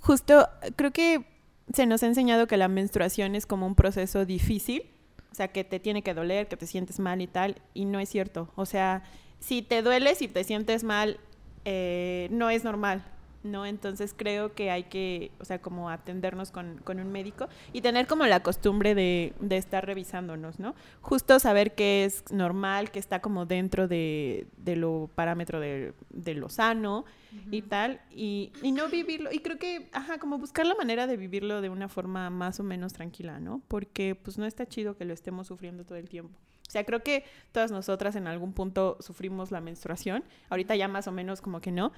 [0.00, 1.26] justo, creo que
[1.72, 4.84] se nos ha enseñado que la menstruación es como un proceso difícil,
[5.32, 8.00] o sea, que te tiene que doler, que te sientes mal y tal, y no
[8.00, 8.50] es cierto.
[8.56, 9.02] O sea,
[9.40, 11.18] si te duele, si te sientes mal,
[11.64, 13.04] eh, no es normal.
[13.50, 13.66] ¿No?
[13.66, 18.06] Entonces creo que hay que, o sea, como atendernos con, con un médico y tener
[18.06, 20.74] como la costumbre de, de estar revisándonos, ¿no?
[21.00, 26.34] Justo saber qué es normal, que está como dentro de, de lo parámetro de, de
[26.34, 27.04] lo sano
[27.50, 31.18] y tal, y, y no vivirlo, y creo que, ajá, como buscar la manera de
[31.18, 33.60] vivirlo de una forma más o menos tranquila, ¿no?
[33.68, 36.38] Porque pues no está chido que lo estemos sufriendo todo el tiempo.
[36.66, 41.06] O sea, creo que todas nosotras en algún punto sufrimos la menstruación, ahorita ya más
[41.06, 41.92] o menos como que no,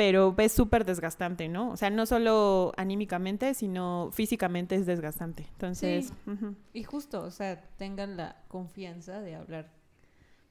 [0.00, 1.72] pero es súper desgastante, ¿no?
[1.72, 5.46] O sea, no solo anímicamente, sino físicamente es desgastante.
[5.52, 6.56] Entonces, Sí.
[6.72, 9.70] Y justo, o sea, tengan la confianza de hablar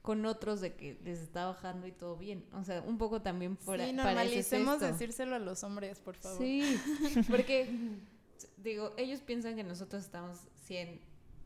[0.02, 2.44] con otros de que les está bajando y todo bien.
[2.52, 4.86] O sea, un poco también fuera sí, para normalicemos esto.
[4.86, 6.38] decírselo a los hombres, por favor.
[6.38, 6.78] Sí,
[7.28, 7.98] porque,
[8.56, 11.00] digo, ellos piensan que nosotros estamos 100,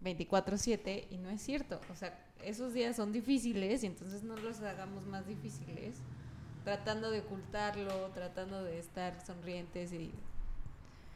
[0.05, 1.81] 24-7 y no es cierto.
[1.91, 5.97] O sea, esos días son difíciles y entonces no los hagamos más difíciles,
[6.65, 10.13] tratando de ocultarlo, tratando de estar sonrientes y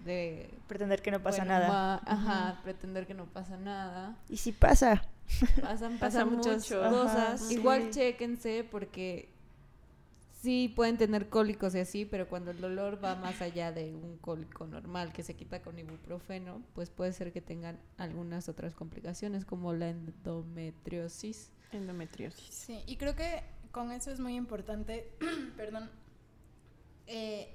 [0.04, 0.50] de...
[0.68, 1.68] Pretender que no pasa bueno, nada.
[1.68, 4.16] ma- Ajá, pretender que no pasa nada.
[4.28, 5.02] Y si pasa.
[5.60, 6.80] Pasan, Pasa pasan muchas mucho.
[6.82, 7.42] cosas.
[7.42, 7.90] Ajá, Igual sí.
[7.90, 9.28] chéquense porque
[10.40, 14.16] sí pueden tener cólicos y así, pero cuando el dolor va más allá de un
[14.18, 19.44] cólico normal que se quita con ibuprofeno, pues puede ser que tengan algunas otras complicaciones
[19.44, 21.50] como la endometriosis.
[21.72, 22.54] endometriosis.
[22.54, 23.42] Sí, y creo que
[23.78, 25.08] con eso es muy importante,
[25.56, 25.88] perdón,
[27.06, 27.54] eh,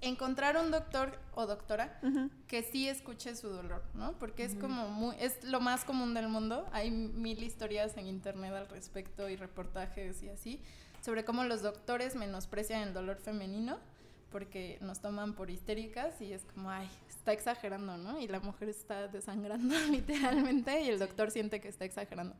[0.00, 2.00] encontrar un doctor o doctora
[2.46, 4.18] que sí escuche su dolor, ¿no?
[4.18, 6.66] Porque es como muy, es lo más común del mundo.
[6.72, 10.62] Hay mil historias en internet al respecto y reportajes y así
[11.02, 13.76] sobre cómo los doctores menosprecian el dolor femenino
[14.30, 18.20] porque nos toman por histéricas y es como, ay, está exagerando, ¿no?
[18.20, 22.34] Y la mujer está desangrando literalmente y el doctor siente que está exagerando.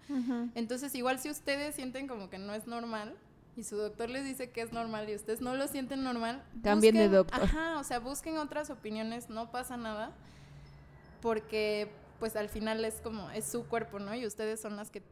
[0.54, 3.14] Entonces, igual si ustedes sienten como que no es normal
[3.56, 6.94] y su doctor les dice que es normal y ustedes no lo sienten normal, Cambien
[6.94, 7.42] de doctor.
[7.42, 10.12] Ajá, o sea, busquen otras opiniones, no pasa nada,
[11.20, 14.14] porque pues al final es como, es su cuerpo, ¿no?
[14.14, 15.02] Y ustedes son las que...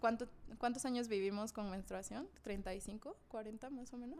[0.00, 0.28] ¿Cuánto,
[0.58, 2.28] ¿Cuántos años vivimos con menstruación?
[2.44, 3.14] ¿35?
[3.30, 4.18] ¿40 más o menos?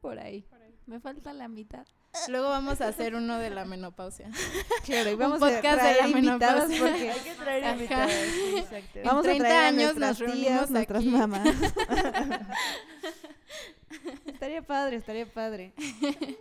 [0.00, 0.44] Por ahí.
[0.86, 1.86] Me falta la mitad.
[2.28, 4.30] Luego vamos a hacer uno de la menopausia.
[4.84, 6.86] Claro, y Un vamos podcast a de traer la invitadas menopausia.
[6.86, 8.12] porque Hay que traer invitadas.
[8.56, 8.98] exacto.
[9.04, 11.46] Vamos a 30 traer a años nos tías, reunimos nuestras nuestras mamás.
[14.26, 15.74] estaría padre, estaría padre.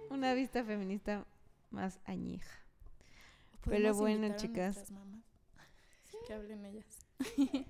[0.09, 1.26] Una vista feminista
[1.72, 2.51] más añeja.
[3.65, 4.91] Pero bueno, a chicas.
[6.26, 6.86] Que hablen ellas.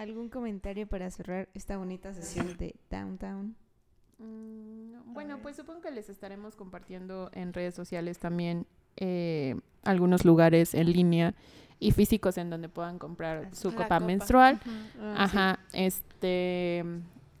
[0.00, 3.54] ¿Algún comentario para cerrar esta bonita sesión de Downtown?
[4.16, 5.04] Mm, no.
[5.04, 10.90] Bueno, pues supongo que les estaremos compartiendo en redes sociales también eh, algunos lugares en
[10.90, 11.34] línea
[11.78, 14.00] y físicos en donde puedan comprar su copa, copa.
[14.00, 14.58] menstrual.
[14.64, 15.06] Ujú.
[15.18, 16.82] Ajá, este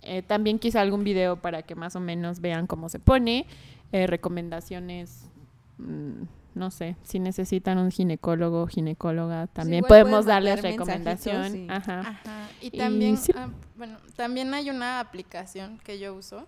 [0.02, 3.46] eh, también quizá algún video para que más o menos vean cómo se pone,
[3.90, 5.30] eh, recomendaciones
[5.78, 6.24] mm,
[6.60, 11.56] no sé, si necesitan un ginecólogo o ginecóloga, también podemos darles recomendación.
[11.56, 12.00] y- Ajá.
[12.00, 12.48] Ajá.
[12.60, 13.32] Y Y también, sí.
[13.34, 16.46] ah, bueno, también hay una aplicación que yo uso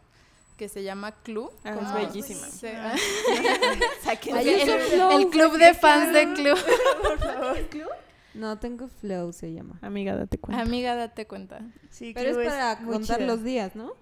[0.57, 1.51] que se llama Club.
[1.65, 2.47] Ah, es bellísima.
[2.47, 2.95] se- Ah.
[4.35, 6.59] Ay, el, uso Flow, el club de fans de Club.
[8.35, 9.79] No, tengo Flow, se llama.
[9.83, 10.63] Amiga, date cuenta.
[10.63, 11.61] Amiga, date cuenta.
[11.91, 13.93] Sí, Pero Club es para contar los días, ¿no?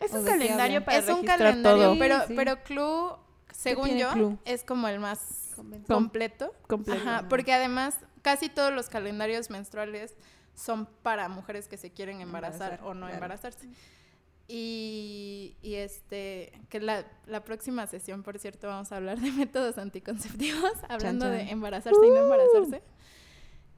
[0.00, 1.98] es ¿O un calendario para es un registrar calendario, todo.
[1.98, 2.32] pero, Sí.
[2.36, 3.12] pero Club,
[3.60, 4.38] según yo, Club?
[4.44, 6.52] es como el más Com- completo.
[6.68, 7.00] completo.
[7.00, 10.14] Ajá, porque además casi todos los calendarios menstruales
[10.54, 13.14] son para mujeres que se quieren embarazar, Embarazar, o no claro.
[13.14, 13.68] embarazarse.
[14.50, 19.76] Y, y este, que la, la próxima sesión, por cierto, vamos a hablar de métodos
[19.78, 21.34] anticonceptivos, hablando chan.
[21.34, 22.82] de embarazarse y no embarazarse.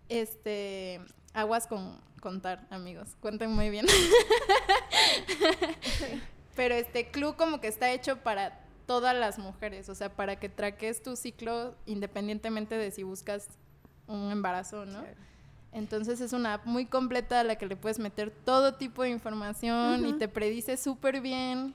[0.08, 1.00] Este,
[1.34, 3.86] aguas con contar, amigos, cuenten muy bien.
[6.56, 8.60] Pero este club como que está hecho para
[8.90, 13.46] todas las mujeres, o sea, para que traques tu ciclo independientemente de si buscas
[14.08, 15.04] un embarazo, ¿no?
[15.70, 19.10] Entonces es una app muy completa a la que le puedes meter todo tipo de
[19.10, 21.72] información y te predice súper bien.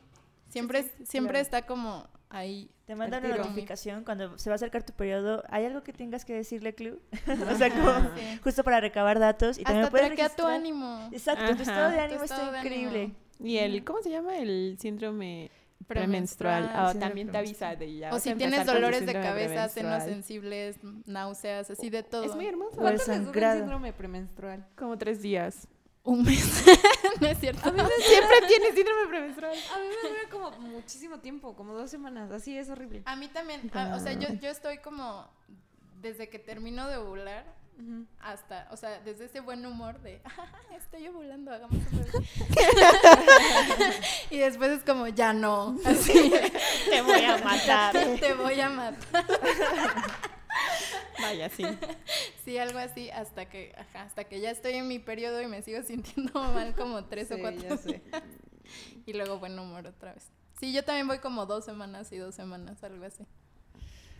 [0.50, 1.44] Siempre, siempre claro.
[1.44, 2.70] está como ahí.
[2.86, 5.42] Te manda una notificación cuando se va a acercar tu periodo.
[5.50, 7.02] ¿Hay algo que tengas que decirle, Club?
[7.50, 8.40] o sea, como Sí.
[8.44, 9.58] justo para recabar datos.
[9.58, 11.10] Y también Hasta puedes traquea tu registrar- ánimo.
[11.14, 11.62] Exacto, tu Ajá.
[11.62, 13.00] estado de Tu ánimo estado está de increíble.
[13.04, 13.16] ánimo.
[13.40, 14.38] Y el, ¿cómo se llama?
[14.38, 15.50] El síndrome
[15.88, 16.72] premenstrual.
[16.74, 18.12] Ah, también te avisa de ya.
[18.12, 22.24] O a si tienes dolores de cabeza, senos sensibles, náuseas, así de todo.
[22.24, 22.78] Es muy hermoso.
[22.78, 24.66] O ¿Cuánto les dura el síndrome premenstrual?
[24.76, 25.68] Como tres días.
[26.04, 26.64] Un mes.
[27.22, 27.62] no es cierto.
[27.64, 29.54] Siempre tienes síndrome premenstrual.
[29.54, 32.32] A mí me dura como muchísimo tiempo, como dos semanas.
[32.32, 33.02] Así es horrible.
[33.06, 35.28] A mí también, o sea, yo, yo estoy como
[36.02, 37.44] desde que termino de ovular
[38.20, 42.28] Hasta, o sea, desde ese buen humor de, "Ah, estoy ovulando, hagamos un bebé".
[44.30, 46.32] y después es como, ya no, así,
[46.90, 47.94] Te voy a matar.
[48.20, 49.26] te voy a matar.
[51.22, 51.66] Vaya, sí.
[52.44, 55.62] Sí, algo así, hasta que, ajá, hasta que ya estoy en mi periodo y me
[55.62, 58.02] sigo sintiendo mal como tres o cuatro ya sé.
[59.06, 60.28] Y luego buen humor otra vez.
[60.60, 63.26] Sí, yo también voy como dos semanas y dos semanas, algo así.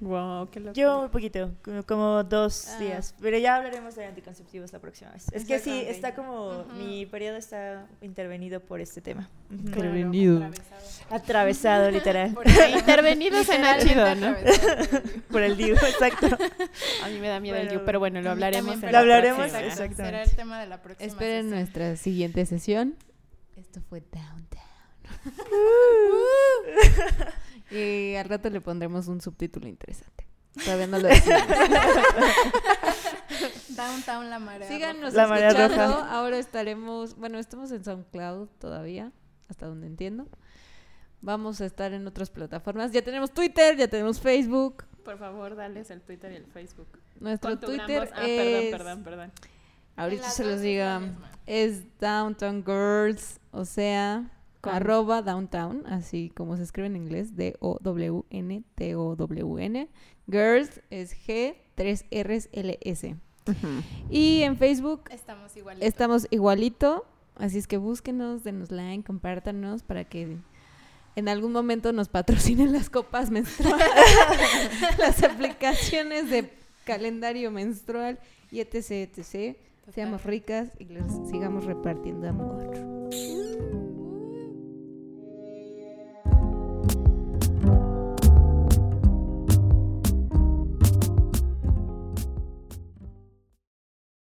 [0.02, 0.74] Wow, qué loco.
[0.74, 1.52] Yo muy poquito,
[1.88, 2.80] como, dos Ah.
[2.80, 3.16] días.
[3.22, 5.28] Pero ya hablaremos de anticonceptivos la próxima vez.
[5.32, 6.50] Es que sí, está como.
[6.50, 6.74] Ujú.
[6.74, 9.30] Mi periodo está intervenido por este tema.
[9.50, 10.38] Intervenido.
[10.44, 11.16] Atravesado.
[11.16, 12.34] Atravesado, literal.
[12.34, 12.46] Por.
[12.70, 14.36] Intervenido suena chido, ¿no?
[15.32, 16.28] por el DIU, exacto.
[17.04, 19.62] A mí me da miedo el you, pero bueno, lo hablaremos en Lo hablaremos, próxima.
[19.66, 19.96] exacto.
[19.96, 21.08] Será el tema de la próxima.
[21.08, 21.58] Esperen sesión.
[21.60, 22.96] nuestra siguiente sesión.
[23.56, 24.66] Esto fue Downtown.
[27.72, 30.26] y al rato le pondremos un subtítulo interesante.
[30.64, 31.42] Todavía no lo decimos.
[33.70, 34.68] Downtown la marea.
[34.68, 35.76] Síganos La marea escuchando.
[35.76, 36.12] roja.
[36.12, 39.12] Ahora estaremos, bueno, estamos en SoundCloud todavía,
[39.50, 40.28] hasta donde entiendo.
[41.22, 42.92] Vamos a estar en otras plataformas.
[42.92, 44.86] Ya tenemos Twitter, ya tenemos Facebook.
[45.04, 46.88] Por favor, dales el Twitter y el Facebook.
[47.20, 48.10] Nuestro Twitter.
[48.16, 48.72] Ah, es...
[48.72, 49.32] perdón, perdón, perdón.
[49.98, 50.84] Ahorita se los digo.
[51.46, 54.30] es Downtown Girls, o sea,
[54.70, 57.90] arroba Downtown, así como se escribe en inglés, D-O-W-N-T-O-W-N.
[60.30, 63.16] Girls es G, 3 R's, L, S.
[64.10, 65.88] Y en Facebook Estamos igualitos.
[65.88, 67.06] estamos igualito,
[67.36, 70.38] así es que búsquenos, denos like, compártanos para que
[71.16, 73.88] en algún momento nos patrocinen las copas menstruales,
[74.98, 76.52] las aplicaciones de
[76.86, 78.20] calendario menstrual
[78.52, 79.58] y etc, etc.
[79.94, 83.85] Seamos ricas y les sigamos repartiendo amor.